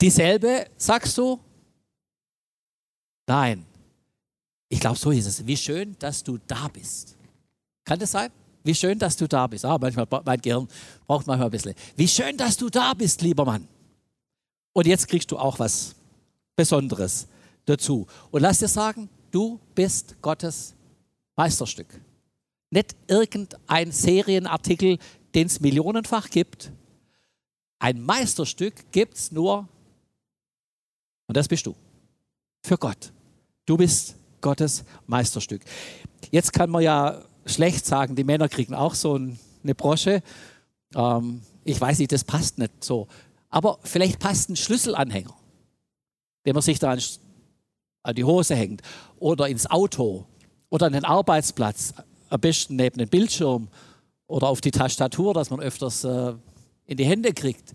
Dieselbe, 0.00 0.66
sagst 0.76 1.16
du? 1.16 1.38
Nein. 3.28 3.64
Ich 4.68 4.80
glaube, 4.80 4.98
so 4.98 5.12
ist 5.12 5.26
es. 5.26 5.46
Wie 5.46 5.56
schön, 5.56 5.96
dass 6.00 6.24
du 6.24 6.36
da 6.48 6.66
bist. 6.66 7.16
Kann 7.84 8.00
das 8.00 8.10
sein? 8.10 8.32
Wie 8.66 8.74
schön, 8.74 8.98
dass 8.98 9.16
du 9.16 9.28
da 9.28 9.46
bist. 9.46 9.64
Ah, 9.64 9.78
manchmal, 9.78 10.06
mein 10.24 10.40
Gehirn 10.40 10.66
braucht 11.06 11.26
manchmal 11.26 11.48
ein 11.48 11.52
bisschen. 11.52 11.74
Wie 11.94 12.08
schön, 12.08 12.36
dass 12.36 12.56
du 12.56 12.68
da 12.68 12.94
bist, 12.94 13.22
lieber 13.22 13.44
Mann. 13.44 13.68
Und 14.72 14.86
jetzt 14.86 15.06
kriegst 15.06 15.30
du 15.30 15.38
auch 15.38 15.58
was 15.58 15.94
Besonderes 16.56 17.28
dazu. 17.64 18.06
Und 18.32 18.42
lass 18.42 18.58
dir 18.58 18.68
sagen, 18.68 19.08
du 19.30 19.60
bist 19.74 20.16
Gottes 20.20 20.74
Meisterstück. 21.36 21.86
Nicht 22.70 22.96
irgendein 23.06 23.92
Serienartikel, 23.92 24.98
den 25.34 25.46
es 25.46 25.60
millionenfach 25.60 26.28
gibt. 26.28 26.72
Ein 27.78 28.00
Meisterstück 28.02 28.90
gibt 28.90 29.14
es 29.14 29.30
nur 29.30 29.68
und 31.28 31.36
das 31.36 31.46
bist 31.46 31.66
du. 31.66 31.76
Für 32.64 32.78
Gott. 32.78 33.12
Du 33.64 33.76
bist 33.76 34.16
Gottes 34.40 34.84
Meisterstück. 35.06 35.62
Jetzt 36.32 36.52
kann 36.52 36.70
man 36.70 36.82
ja 36.82 37.22
schlecht 37.46 37.86
sagen, 37.86 38.16
die 38.16 38.24
Männer 38.24 38.48
kriegen 38.48 38.74
auch 38.74 38.94
so 38.94 39.14
eine 39.14 39.74
Brosche. 39.74 40.22
Ähm, 40.94 41.42
ich 41.64 41.80
weiß 41.80 41.98
nicht, 41.98 42.12
das 42.12 42.24
passt 42.24 42.58
nicht 42.58 42.84
so. 42.84 43.08
Aber 43.48 43.78
vielleicht 43.82 44.18
passt 44.18 44.50
ein 44.50 44.56
Schlüsselanhänger, 44.56 45.34
den 46.44 46.54
man 46.54 46.62
sich 46.62 46.78
da 46.78 46.90
an, 46.90 47.00
an 48.02 48.14
die 48.14 48.24
Hose 48.24 48.54
hängt 48.54 48.82
oder 49.18 49.48
ins 49.48 49.70
Auto 49.70 50.26
oder 50.68 50.86
an 50.86 50.92
den 50.92 51.04
Arbeitsplatz, 51.04 51.94
am 52.28 52.40
besten 52.40 52.76
neben 52.76 52.98
den 52.98 53.08
Bildschirm 53.08 53.68
oder 54.26 54.48
auf 54.48 54.60
die 54.60 54.72
Tastatur, 54.72 55.32
dass 55.32 55.50
man 55.50 55.60
öfters 55.60 56.04
äh, 56.04 56.34
in 56.86 56.96
die 56.96 57.04
Hände 57.04 57.32
kriegt. 57.32 57.74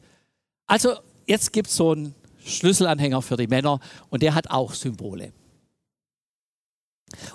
Also 0.67 0.95
jetzt 1.25 1.53
gibt 1.53 1.69
es 1.69 1.75
so 1.75 1.93
ein 1.93 2.15
Schlüsselanhänger 2.45 3.21
für 3.21 3.37
die 3.37 3.47
Männer 3.47 3.79
und 4.09 4.23
der 4.23 4.35
hat 4.35 4.49
auch 4.49 4.73
Symbole. 4.73 5.31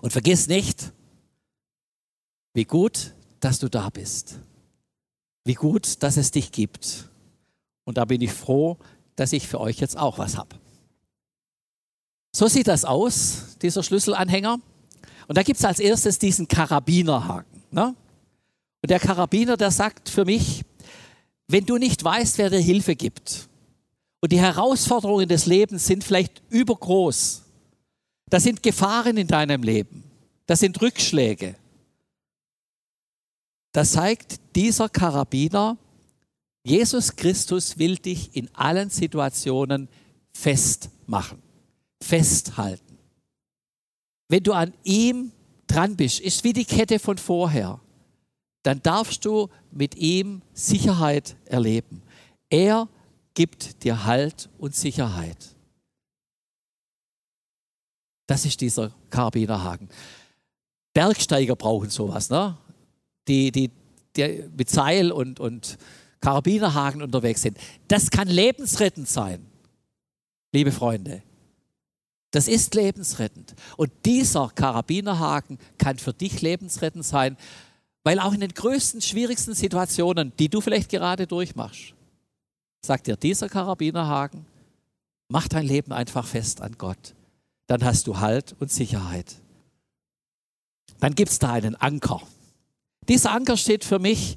Und 0.00 0.12
vergiss 0.12 0.48
nicht, 0.48 0.92
wie 2.56 2.64
gut, 2.64 3.12
dass 3.40 3.58
du 3.58 3.68
da 3.68 3.90
bist. 3.90 4.38
Wie 5.44 5.52
gut, 5.52 6.02
dass 6.02 6.16
es 6.16 6.30
dich 6.30 6.52
gibt. 6.52 7.10
Und 7.84 7.98
da 7.98 8.06
bin 8.06 8.22
ich 8.22 8.32
froh, 8.32 8.78
dass 9.14 9.34
ich 9.34 9.46
für 9.46 9.60
euch 9.60 9.78
jetzt 9.78 9.98
auch 9.98 10.18
was 10.18 10.38
habe. 10.38 10.56
So 12.34 12.48
sieht 12.48 12.66
das 12.66 12.86
aus, 12.86 13.58
dieser 13.60 13.82
Schlüsselanhänger. 13.82 14.58
Und 15.28 15.36
da 15.36 15.42
gibt 15.42 15.58
es 15.58 15.66
als 15.66 15.80
erstes 15.80 16.18
diesen 16.18 16.48
Karabinerhaken. 16.48 17.62
Ne? 17.70 17.94
Und 18.82 18.90
der 18.90 19.00
Karabiner, 19.00 19.58
der 19.58 19.70
sagt 19.70 20.08
für 20.08 20.24
mich, 20.24 20.64
wenn 21.48 21.66
du 21.66 21.76
nicht 21.76 22.02
weißt, 22.02 22.38
wer 22.38 22.48
dir 22.48 22.58
Hilfe 22.58 22.96
gibt, 22.96 23.50
und 24.20 24.32
die 24.32 24.40
Herausforderungen 24.40 25.28
des 25.28 25.44
Lebens 25.44 25.86
sind 25.86 26.02
vielleicht 26.02 26.42
übergroß, 26.48 27.42
Das 28.28 28.42
sind 28.42 28.62
Gefahren 28.62 29.18
in 29.18 29.28
deinem 29.28 29.62
Leben. 29.62 30.02
Das 30.46 30.58
sind 30.60 30.80
Rückschläge. 30.80 31.54
Das 33.76 33.92
zeigt 33.92 34.40
dieser 34.56 34.88
Karabiner, 34.88 35.76
Jesus 36.64 37.14
Christus 37.14 37.76
will 37.76 37.96
dich 37.96 38.34
in 38.34 38.48
allen 38.54 38.88
Situationen 38.88 39.90
festmachen, 40.34 41.42
festhalten. 42.02 42.96
Wenn 44.30 44.42
du 44.42 44.54
an 44.54 44.72
ihm 44.82 45.30
dran 45.66 45.94
bist, 45.94 46.20
ist 46.20 46.42
wie 46.42 46.54
die 46.54 46.64
Kette 46.64 46.98
von 46.98 47.18
vorher, 47.18 47.78
dann 48.62 48.80
darfst 48.80 49.26
du 49.26 49.50
mit 49.70 49.94
ihm 49.96 50.40
Sicherheit 50.54 51.36
erleben. 51.44 52.00
Er 52.48 52.88
gibt 53.34 53.84
dir 53.84 54.06
Halt 54.06 54.48
und 54.56 54.74
Sicherheit. 54.74 55.54
Das 58.26 58.46
ist 58.46 58.58
dieser 58.58 58.94
Karabinerhaken. 59.10 59.90
Bergsteiger 60.94 61.56
brauchen 61.56 61.90
sowas, 61.90 62.30
ne? 62.30 62.56
Die, 63.28 63.50
die, 63.52 63.70
die 64.16 64.44
mit 64.56 64.70
Seil 64.70 65.12
und, 65.12 65.40
und 65.40 65.78
Karabinerhaken 66.20 67.02
unterwegs 67.02 67.42
sind. 67.42 67.58
Das 67.88 68.10
kann 68.10 68.28
lebensrettend 68.28 69.08
sein, 69.08 69.46
liebe 70.52 70.72
Freunde. 70.72 71.22
Das 72.30 72.48
ist 72.48 72.74
lebensrettend. 72.74 73.54
Und 73.76 73.92
dieser 74.04 74.50
Karabinerhaken 74.54 75.58
kann 75.78 75.98
für 75.98 76.12
dich 76.12 76.42
lebensrettend 76.42 77.04
sein, 77.04 77.36
weil 78.02 78.20
auch 78.20 78.32
in 78.32 78.40
den 78.40 78.52
größten, 78.52 79.00
schwierigsten 79.00 79.54
Situationen, 79.54 80.32
die 80.38 80.48
du 80.48 80.60
vielleicht 80.60 80.90
gerade 80.90 81.26
durchmachst, 81.26 81.94
sagt 82.84 83.06
dir 83.06 83.16
dieser 83.16 83.48
Karabinerhaken, 83.48 84.46
mach 85.28 85.48
dein 85.48 85.66
Leben 85.66 85.92
einfach 85.92 86.26
fest 86.26 86.60
an 86.60 86.76
Gott. 86.78 87.14
Dann 87.66 87.84
hast 87.84 88.06
du 88.06 88.18
Halt 88.18 88.54
und 88.60 88.70
Sicherheit. 88.70 89.36
Dann 91.00 91.14
gibt 91.14 91.30
es 91.30 91.38
da 91.38 91.52
einen 91.52 91.74
Anker. 91.74 92.22
Dieser 93.08 93.32
Anker 93.32 93.56
steht 93.56 93.84
für 93.84 93.98
mich 93.98 94.36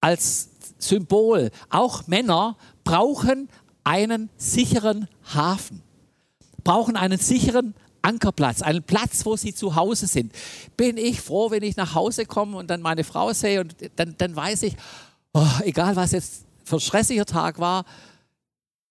als 0.00 0.50
Symbol. 0.78 1.50
Auch 1.70 2.06
Männer 2.06 2.56
brauchen 2.84 3.48
einen 3.84 4.30
sicheren 4.36 5.08
Hafen, 5.34 5.82
brauchen 6.64 6.96
einen 6.96 7.18
sicheren 7.18 7.74
Ankerplatz, 8.02 8.62
einen 8.62 8.82
Platz, 8.82 9.24
wo 9.24 9.36
sie 9.36 9.54
zu 9.54 9.76
Hause 9.76 10.06
sind. 10.06 10.32
Bin 10.76 10.96
ich 10.96 11.20
froh, 11.20 11.50
wenn 11.50 11.62
ich 11.62 11.76
nach 11.76 11.94
Hause 11.94 12.26
komme 12.26 12.56
und 12.56 12.68
dann 12.68 12.82
meine 12.82 13.04
Frau 13.04 13.32
sehe 13.32 13.60
und 13.60 13.74
dann, 13.96 14.16
dann 14.18 14.34
weiß 14.34 14.64
ich, 14.64 14.76
oh, 15.32 15.46
egal 15.62 15.96
was 15.96 16.12
jetzt 16.12 16.44
für 16.64 16.76
ein 16.76 16.80
stressiger 16.80 17.24
Tag 17.24 17.58
war, 17.58 17.84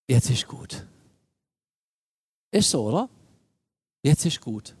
jetzt 0.08 0.30
ist 0.30 0.48
gut. 0.48 0.86
Ist 2.50 2.70
so, 2.70 2.84
oder? 2.84 3.08
Jetzt 4.02 4.24
ist 4.26 4.40
gut. 4.40 4.74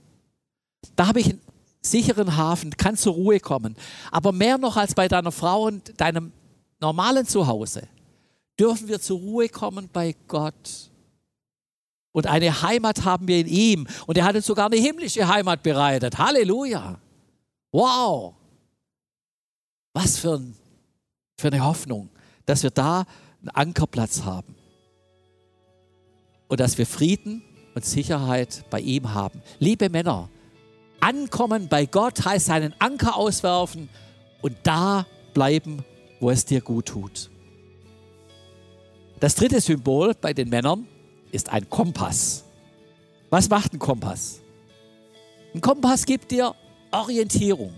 Da 0.96 1.06
habe 1.06 1.20
ich 1.20 1.34
sicheren 1.82 2.36
Hafen, 2.36 2.76
kann 2.76 2.96
zur 2.96 3.14
Ruhe 3.14 3.40
kommen. 3.40 3.76
Aber 4.10 4.32
mehr 4.32 4.56
noch 4.56 4.76
als 4.76 4.94
bei 4.94 5.08
deiner 5.08 5.32
Frau 5.32 5.64
und 5.64 6.00
deinem 6.00 6.32
normalen 6.80 7.26
Zuhause 7.26 7.88
dürfen 8.58 8.88
wir 8.88 9.00
zur 9.00 9.18
Ruhe 9.18 9.48
kommen 9.48 9.88
bei 9.92 10.14
Gott. 10.28 10.90
Und 12.12 12.26
eine 12.26 12.62
Heimat 12.62 13.04
haben 13.04 13.26
wir 13.26 13.40
in 13.40 13.46
ihm. 13.46 13.86
Und 14.06 14.18
er 14.18 14.24
hat 14.24 14.36
uns 14.36 14.46
sogar 14.46 14.66
eine 14.66 14.76
himmlische 14.76 15.26
Heimat 15.26 15.62
bereitet. 15.62 16.18
Halleluja. 16.18 17.00
Wow. 17.72 18.34
Was 19.94 20.18
für, 20.18 20.36
ein, 20.36 20.54
für 21.36 21.48
eine 21.48 21.64
Hoffnung, 21.64 22.10
dass 22.44 22.62
wir 22.62 22.70
da 22.70 23.04
einen 23.40 23.48
Ankerplatz 23.48 24.22
haben. 24.22 24.54
Und 26.48 26.60
dass 26.60 26.76
wir 26.76 26.86
Frieden 26.86 27.42
und 27.74 27.84
Sicherheit 27.84 28.64
bei 28.68 28.80
ihm 28.80 29.14
haben. 29.14 29.42
Liebe 29.58 29.88
Männer, 29.88 30.28
ankommen 31.02 31.68
bei 31.68 31.86
Gott 31.86 32.24
heißt 32.24 32.46
seinen 32.46 32.74
Anker 32.78 33.16
auswerfen 33.16 33.88
und 34.40 34.56
da 34.62 35.06
bleiben, 35.34 35.84
wo 36.20 36.30
es 36.30 36.44
dir 36.44 36.60
gut 36.60 36.86
tut. 36.86 37.30
Das 39.20 39.34
dritte 39.34 39.60
Symbol 39.60 40.14
bei 40.20 40.32
den 40.32 40.48
Männern 40.48 40.86
ist 41.30 41.48
ein 41.50 41.68
Kompass. 41.68 42.44
Was 43.30 43.48
macht 43.48 43.72
ein 43.72 43.78
Kompass? 43.78 44.40
Ein 45.54 45.60
Kompass 45.60 46.04
gibt 46.04 46.30
dir 46.30 46.54
Orientierung. 46.90 47.72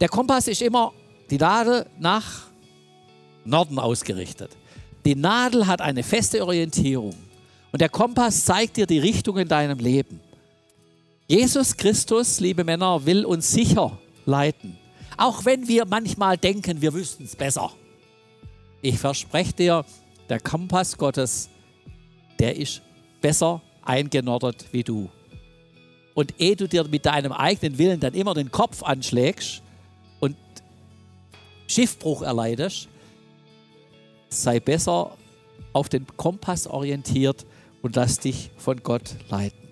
Der 0.00 0.08
Kompass 0.08 0.48
ist 0.48 0.62
immer 0.62 0.92
die 1.30 1.38
Nadel 1.38 1.86
nach 1.98 2.48
Norden 3.44 3.78
ausgerichtet. 3.78 4.56
Die 5.04 5.14
Nadel 5.14 5.66
hat 5.66 5.80
eine 5.80 6.02
feste 6.02 6.44
Orientierung. 6.44 7.14
Und 7.72 7.80
der 7.80 7.88
Kompass 7.88 8.44
zeigt 8.44 8.76
dir 8.76 8.86
die 8.86 8.98
Richtung 8.98 9.38
in 9.38 9.48
deinem 9.48 9.78
Leben. 9.78 10.20
Jesus 11.26 11.76
Christus, 11.76 12.40
liebe 12.40 12.64
Männer, 12.64 13.06
will 13.06 13.24
uns 13.24 13.50
sicher 13.50 13.98
leiten. 14.26 14.78
Auch 15.16 15.44
wenn 15.44 15.68
wir 15.68 15.86
manchmal 15.86 16.36
denken, 16.36 16.82
wir 16.82 16.92
wüssten 16.92 17.24
es 17.24 17.36
besser. 17.36 17.70
Ich 18.82 18.98
verspreche 18.98 19.52
dir, 19.52 19.84
der 20.28 20.40
Kompass 20.40 20.98
Gottes 20.98 21.48
der 22.38 22.56
ist 22.56 22.82
besser 23.20 23.62
eingenordet 23.82 24.66
wie 24.72 24.82
du. 24.82 25.10
Und 26.14 26.34
ehe 26.38 26.56
du 26.56 26.68
dir 26.68 26.84
mit 26.84 27.06
deinem 27.06 27.32
eigenen 27.32 27.78
Willen 27.78 28.00
dann 28.00 28.14
immer 28.14 28.34
den 28.34 28.50
Kopf 28.50 28.82
anschlägst 28.82 29.62
und 30.20 30.36
Schiffbruch 31.66 32.22
erleidest, 32.22 32.88
sei 34.28 34.60
besser 34.60 35.16
auf 35.72 35.88
den 35.88 36.06
Kompass 36.16 36.66
orientiert 36.66 37.46
und 37.82 37.96
lass 37.96 38.18
dich 38.20 38.50
von 38.56 38.82
Gott 38.82 39.16
leiten. 39.28 39.63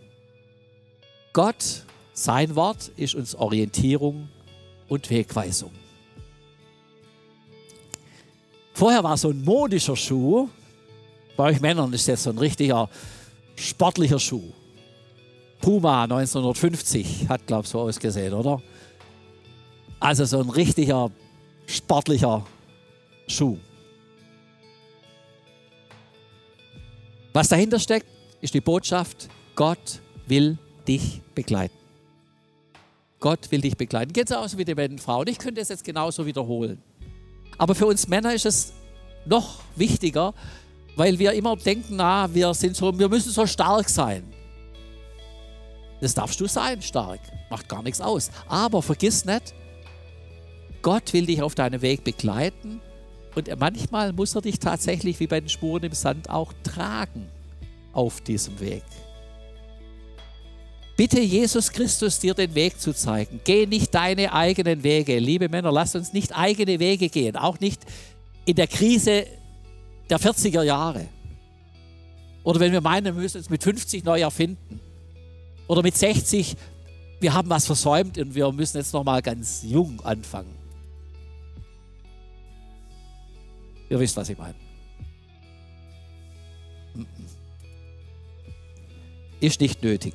Gott, 1.32 1.84
sein 2.12 2.54
Wort, 2.54 2.88
ist 2.96 3.14
uns 3.14 3.34
Orientierung 3.34 4.28
und 4.88 5.08
Wegweisung. 5.08 5.70
Vorher 8.74 9.02
war 9.02 9.16
so 9.16 9.30
ein 9.30 9.42
modischer 9.42 9.96
Schuh, 9.96 10.48
bei 11.36 11.44
euch 11.44 11.60
Männern 11.60 11.92
ist 11.92 12.06
jetzt 12.06 12.24
so 12.24 12.30
ein 12.30 12.38
richtiger 12.38 12.90
sportlicher 13.56 14.18
Schuh. 14.18 14.52
Puma 15.60 16.02
1950 16.02 17.28
hat, 17.28 17.46
glaube 17.46 17.62
ich, 17.62 17.70
so 17.70 17.80
ausgesehen, 17.80 18.34
oder? 18.34 18.60
Also 20.00 20.24
so 20.24 20.40
ein 20.40 20.50
richtiger 20.50 21.10
sportlicher 21.66 22.44
Schuh. 23.26 23.56
Was 27.32 27.48
dahinter 27.48 27.78
steckt, 27.78 28.06
ist 28.42 28.52
die 28.52 28.60
Botschaft, 28.60 29.28
Gott 29.54 30.00
will 30.26 30.58
dich 30.86 31.20
begleiten. 31.34 31.76
Gott 33.20 33.50
will 33.50 33.60
dich 33.60 33.76
begleiten. 33.76 34.12
Aus 34.34 34.56
wie 34.58 34.64
die 34.64 34.74
beiden 34.74 34.98
Frauen. 34.98 35.28
Ich 35.28 35.38
könnte 35.38 35.60
es 35.60 35.68
jetzt 35.68 35.84
genauso 35.84 36.26
wiederholen. 36.26 36.82
Aber 37.58 37.74
für 37.74 37.86
uns 37.86 38.08
Männer 38.08 38.34
ist 38.34 38.46
es 38.46 38.72
noch 39.24 39.60
wichtiger, 39.76 40.34
weil 40.96 41.18
wir 41.18 41.32
immer 41.32 41.56
denken, 41.56 41.96
na, 41.96 42.32
wir 42.34 42.52
sind 42.54 42.76
so, 42.76 42.98
wir 42.98 43.08
müssen 43.08 43.30
so 43.30 43.46
stark 43.46 43.88
sein. 43.88 44.24
Das 46.00 46.14
darfst 46.14 46.40
du 46.40 46.48
sein, 46.48 46.82
stark. 46.82 47.20
Macht 47.48 47.68
gar 47.68 47.82
nichts 47.82 48.00
aus. 48.00 48.30
Aber 48.48 48.82
vergiss 48.82 49.24
nicht, 49.24 49.54
Gott 50.82 51.12
will 51.12 51.26
dich 51.26 51.40
auf 51.42 51.54
deinem 51.54 51.80
Weg 51.80 52.02
begleiten 52.02 52.80
und 53.36 53.48
manchmal 53.58 54.12
muss 54.12 54.34
er 54.34 54.42
dich 54.42 54.58
tatsächlich 54.58 55.20
wie 55.20 55.28
bei 55.28 55.40
den 55.40 55.48
Spuren 55.48 55.84
im 55.84 55.92
Sand 55.92 56.28
auch 56.28 56.52
tragen 56.64 57.28
auf 57.92 58.20
diesem 58.20 58.58
Weg. 58.58 58.82
Bitte 60.96 61.20
Jesus 61.20 61.70
Christus 61.70 62.18
dir 62.18 62.34
den 62.34 62.54
Weg 62.54 62.78
zu 62.78 62.92
zeigen. 62.92 63.40
Geh 63.44 63.66
nicht 63.66 63.94
deine 63.94 64.32
eigenen 64.32 64.82
Wege. 64.82 65.18
Liebe 65.18 65.48
Männer, 65.48 65.72
lasst 65.72 65.96
uns 65.96 66.12
nicht 66.12 66.36
eigene 66.36 66.78
Wege 66.78 67.08
gehen. 67.08 67.36
Auch 67.36 67.58
nicht 67.60 67.80
in 68.44 68.56
der 68.56 68.66
Krise 68.66 69.26
der 70.10 70.20
40er 70.20 70.62
Jahre. 70.62 71.08
Oder 72.44 72.60
wenn 72.60 72.72
wir 72.72 72.80
meinen, 72.80 73.04
wir 73.04 73.12
müssen 73.22 73.38
uns 73.38 73.48
mit 73.48 73.62
50 73.62 74.04
neu 74.04 74.20
erfinden. 74.20 74.80
Oder 75.66 75.82
mit 75.82 75.96
60, 75.96 76.56
wir 77.20 77.32
haben 77.32 77.48
was 77.48 77.66
versäumt 77.66 78.18
und 78.18 78.34
wir 78.34 78.50
müssen 78.52 78.76
jetzt 78.76 78.92
nochmal 78.92 79.22
ganz 79.22 79.62
jung 79.62 80.00
anfangen. 80.04 80.54
Ihr 83.88 83.98
wisst, 83.98 84.16
was 84.16 84.28
ich 84.28 84.36
meine. 84.36 84.54
Ist 89.40 89.60
nicht 89.60 89.82
nötig. 89.82 90.14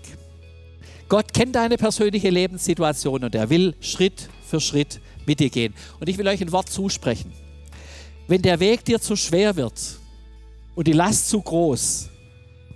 Gott 1.09 1.33
kennt 1.33 1.55
deine 1.55 1.77
persönliche 1.77 2.29
Lebenssituation 2.29 3.23
und 3.23 3.33
er 3.33 3.49
will 3.49 3.75
Schritt 3.79 4.29
für 4.45 4.59
Schritt 4.59 4.99
mit 5.25 5.39
dir 5.39 5.49
gehen. 5.49 5.73
Und 5.99 6.09
ich 6.09 6.17
will 6.17 6.27
euch 6.27 6.41
ein 6.41 6.51
Wort 6.51 6.69
zusprechen. 6.69 7.31
Wenn 8.27 8.41
der 8.41 8.59
Weg 8.59 8.83
dir 8.83 8.99
zu 8.99 9.15
schwer 9.15 9.55
wird 9.55 9.99
und 10.75 10.87
die 10.87 10.93
Last 10.93 11.29
zu 11.29 11.41
groß, 11.41 12.09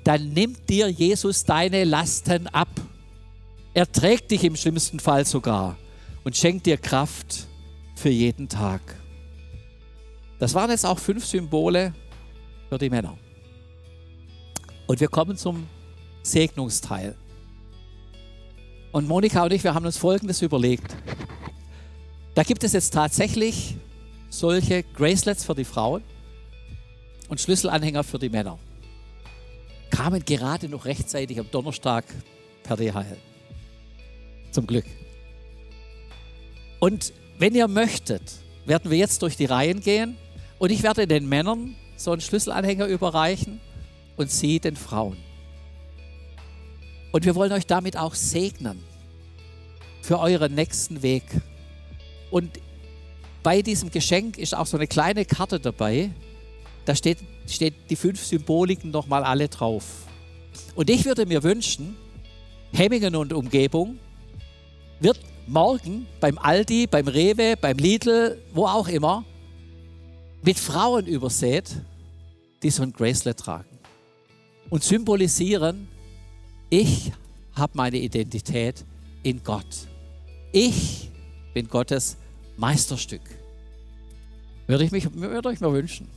dann 0.04 0.30
nimmt 0.30 0.70
dir 0.70 0.88
Jesus 0.88 1.44
deine 1.44 1.84
Lasten 1.84 2.48
ab. 2.48 2.70
Er 3.74 3.92
trägt 3.92 4.32
dich 4.32 4.44
im 4.44 4.56
schlimmsten 4.56 5.00
Fall 5.00 5.26
sogar 5.26 5.78
und 6.24 6.36
schenkt 6.36 6.66
dir 6.66 6.78
Kraft 6.78 7.48
für 7.96 8.10
jeden 8.10 8.48
Tag. 8.48 8.82
Das 10.40 10.54
waren 10.54 10.72
jetzt 10.72 10.86
auch 10.86 10.98
fünf 10.98 11.26
Symbole 11.26 11.94
für 12.70 12.78
die 12.78 12.90
Männer. 12.90 13.18
Und 14.88 15.00
wir 15.00 15.08
kommen 15.08 15.38
zum 15.38 15.68
Segnungsteil. 16.24 17.16
Und 18.92 19.08
Monika 19.08 19.44
und 19.44 19.54
ich, 19.54 19.64
wir 19.64 19.74
haben 19.74 19.86
uns 19.86 19.98
Folgendes 19.98 20.42
überlegt. 20.42 20.96
Da 22.36 22.44
gibt 22.44 22.64
es 22.64 22.74
jetzt 22.74 22.94
tatsächlich 22.94 23.76
solche 24.30 24.84
Gracelets 24.84 25.46
für 25.46 25.56
die 25.56 25.64
Frauen 25.64 26.04
und 27.30 27.40
Schlüsselanhänger 27.40 28.04
für 28.04 28.20
die 28.20 28.30
Männer. 28.30 28.60
Kamen 29.90 30.24
gerade 30.26 30.68
noch 30.68 30.86
rechtzeitig 30.86 31.40
am 31.40 31.50
Donnerstag 31.52 32.06
per 32.64 32.78
DHL. 32.78 33.18
Zum 34.52 34.68
Glück. 34.68 34.86
Und 36.80 37.14
wenn 37.38 37.56
ihr 37.56 37.68
möchtet, 37.68 38.24
werden 38.66 38.92
wir 38.92 38.98
jetzt 38.98 39.22
durch 39.22 39.38
die 39.38 39.46
Reihen 39.46 39.82
gehen 39.82 40.18
und 40.60 40.72
ich 40.72 40.84
werde 40.84 41.08
den 41.08 41.28
Männern 41.30 41.76
so 41.96 42.12
einen 42.12 42.22
Schlüsselanhänger 42.22 42.88
überreichen 42.88 43.62
und 44.18 44.30
sie 44.30 44.60
den 44.60 44.76
Frauen. 44.76 45.18
Und 47.12 47.26
wir 47.26 47.36
wollen 47.36 47.52
euch 47.52 47.66
damit 47.66 47.98
auch 47.98 48.16
segnen 48.16 48.82
für 50.02 50.20
euren 50.20 50.56
nächsten 50.56 51.02
Weg. 51.02 51.24
Und 52.30 52.60
bei 53.44 53.62
diesem 53.62 53.92
Geschenk 53.92 54.38
ist 54.38 54.56
auch 54.56 54.66
so 54.66 54.78
eine 54.78 54.88
kleine 54.88 55.26
Karte 55.26 55.60
dabei. 55.60 56.12
Da 56.86 56.96
steht, 56.96 57.20
steht 57.48 57.74
die 57.90 57.96
fünf 57.96 58.24
Symboliken 58.24 58.92
nochmal 58.92 59.24
alle 59.24 59.50
drauf. 59.50 59.84
Und 60.76 60.90
ich 60.90 61.06
würde 61.06 61.26
mir 61.26 61.44
wünschen, 61.44 61.96
Hemmingen 62.72 63.16
und 63.16 63.34
Umgebung 63.34 64.00
wird 65.00 65.20
morgen 65.48 66.08
beim 66.20 66.38
Aldi, 66.38 66.88
beim 66.88 67.08
Rewe, 67.08 67.56
beim 67.60 67.78
Lidl, 67.78 68.42
wo 68.54 68.66
auch 68.66 68.88
immer, 68.88 69.26
mit 70.44 70.58
Frauen 70.58 71.06
übersät, 71.06 71.70
die 72.64 72.70
so 72.70 72.84
ein 72.84 72.94
Gracelet 72.94 73.38
tragen 73.38 73.80
und 74.70 74.84
symbolisieren, 74.84 75.88
ich 76.72 77.12
habe 77.54 77.74
meine 77.76 77.98
Identität 77.98 78.86
in 79.24 79.44
Gott. 79.44 79.88
Ich 80.52 81.12
bin 81.54 81.68
Gottes 81.68 82.18
Meisterstück. 82.58 83.22
Würde 84.68 84.86
ich, 84.86 84.92
mich, 84.92 85.14
würde 85.14 85.52
ich 85.52 85.60
mir 85.60 85.74
wünschen. 85.74 86.08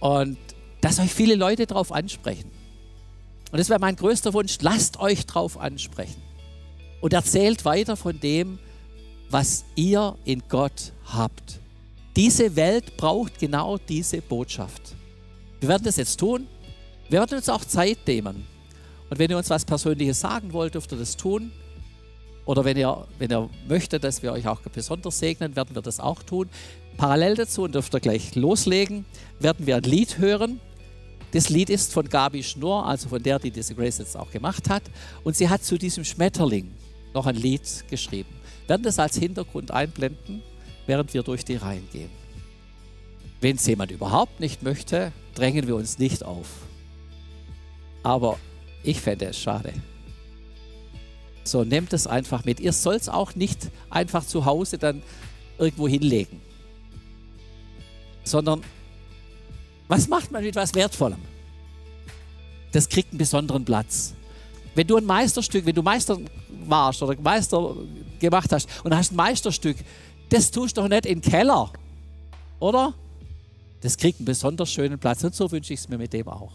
Und 0.00 0.36
dass 0.80 0.98
euch 0.98 1.14
viele 1.14 1.36
Leute 1.36 1.66
darauf 1.66 1.92
ansprechen. 1.92 2.50
Und 3.52 3.58
das 3.58 3.68
wäre 3.68 3.78
mein 3.78 3.94
größter 3.94 4.34
Wunsch. 4.34 4.58
Lasst 4.60 4.98
euch 4.98 5.24
darauf 5.24 5.56
ansprechen. 5.58 6.20
Und 7.00 7.12
erzählt 7.12 7.64
weiter 7.64 7.96
von 7.96 8.18
dem, 8.18 8.58
was 9.30 9.64
ihr 9.76 10.16
in 10.24 10.42
Gott 10.48 10.92
habt. 11.06 11.60
Diese 12.16 12.56
Welt 12.56 12.96
braucht 12.96 13.38
genau 13.38 13.78
diese 13.78 14.20
Botschaft. 14.20 14.96
Wir 15.60 15.68
werden 15.68 15.84
das 15.84 15.96
jetzt 15.96 16.18
tun. 16.18 16.48
Wir 17.08 17.20
werden 17.20 17.36
uns 17.36 17.48
auch 17.48 17.64
Zeit 17.64 17.98
nehmen. 18.06 18.46
Und 19.14 19.20
wenn 19.20 19.30
ihr 19.30 19.38
uns 19.38 19.48
was 19.48 19.64
Persönliches 19.64 20.18
sagen 20.18 20.52
wollt, 20.52 20.74
dürft 20.74 20.90
ihr 20.90 20.98
das 20.98 21.16
tun. 21.16 21.52
Oder 22.46 22.64
wenn 22.64 22.76
ihr, 22.76 23.06
wenn 23.20 23.30
ihr 23.30 23.48
möchtet, 23.68 24.02
dass 24.02 24.24
wir 24.24 24.32
euch 24.32 24.48
auch 24.48 24.60
besonders 24.62 25.20
segnen, 25.20 25.54
werden 25.54 25.72
wir 25.72 25.82
das 25.82 26.00
auch 26.00 26.24
tun. 26.24 26.48
Parallel 26.96 27.36
dazu, 27.36 27.62
und 27.62 27.76
dürft 27.76 27.94
ihr 27.94 28.00
gleich 28.00 28.34
loslegen, 28.34 29.04
werden 29.38 29.68
wir 29.68 29.76
ein 29.76 29.84
Lied 29.84 30.18
hören. 30.18 30.58
Das 31.30 31.48
Lied 31.48 31.70
ist 31.70 31.92
von 31.92 32.08
Gabi 32.08 32.42
Schnurr, 32.42 32.86
also 32.86 33.08
von 33.08 33.22
der, 33.22 33.38
die 33.38 33.52
diese 33.52 33.76
Grace 33.76 33.98
jetzt 33.98 34.16
auch 34.16 34.32
gemacht 34.32 34.68
hat. 34.68 34.82
Und 35.22 35.36
sie 35.36 35.48
hat 35.48 35.62
zu 35.62 35.78
diesem 35.78 36.04
Schmetterling 36.04 36.72
noch 37.14 37.26
ein 37.26 37.36
Lied 37.36 37.84
geschrieben. 37.88 38.30
Wir 38.62 38.70
werden 38.70 38.82
das 38.82 38.98
als 38.98 39.16
Hintergrund 39.16 39.70
einblenden, 39.70 40.42
während 40.88 41.14
wir 41.14 41.22
durch 41.22 41.44
die 41.44 41.54
Reihen 41.54 41.88
gehen. 41.92 42.10
Wenn 43.40 43.54
es 43.54 43.66
jemand 43.68 43.92
überhaupt 43.92 44.40
nicht 44.40 44.64
möchte, 44.64 45.12
drängen 45.36 45.68
wir 45.68 45.76
uns 45.76 46.00
nicht 46.00 46.24
auf. 46.24 46.48
Aber 48.02 48.38
ich 48.84 49.00
fände 49.00 49.26
es 49.26 49.38
schade. 49.38 49.72
So, 51.42 51.64
nehmt 51.64 51.92
es 51.92 52.06
einfach 52.06 52.44
mit. 52.44 52.60
Ihr 52.60 52.72
sollt 52.72 53.02
es 53.02 53.08
auch 53.08 53.34
nicht 53.34 53.70
einfach 53.90 54.24
zu 54.24 54.44
Hause 54.44 54.78
dann 54.78 55.02
irgendwo 55.58 55.88
hinlegen. 55.88 56.40
Sondern, 58.24 58.62
was 59.88 60.08
macht 60.08 60.30
man 60.30 60.42
mit 60.42 60.56
was 60.56 60.74
Wertvollem? 60.74 61.20
Das 62.72 62.88
kriegt 62.88 63.10
einen 63.10 63.18
besonderen 63.18 63.64
Platz. 63.64 64.14
Wenn 64.74 64.86
du 64.86 64.96
ein 64.96 65.04
Meisterstück, 65.04 65.66
wenn 65.66 65.74
du 65.74 65.82
Meister 65.82 66.18
warst 66.66 67.02
oder 67.02 67.20
Meister 67.20 67.76
gemacht 68.18 68.50
hast 68.52 68.68
und 68.82 68.96
hast 68.96 69.12
ein 69.12 69.16
Meisterstück, 69.16 69.76
das 70.30 70.50
tust 70.50 70.76
du 70.76 70.80
doch 70.80 70.88
nicht 70.88 71.06
in 71.06 71.20
den 71.20 71.30
Keller, 71.30 71.70
oder? 72.58 72.94
Das 73.82 73.96
kriegt 73.96 74.18
einen 74.18 74.24
besonders 74.24 74.72
schönen 74.72 74.98
Platz 74.98 75.22
und 75.22 75.34
so 75.34 75.50
wünsche 75.52 75.74
ich 75.74 75.80
es 75.80 75.88
mir 75.88 75.98
mit 75.98 76.12
dem 76.12 76.26
auch. 76.26 76.52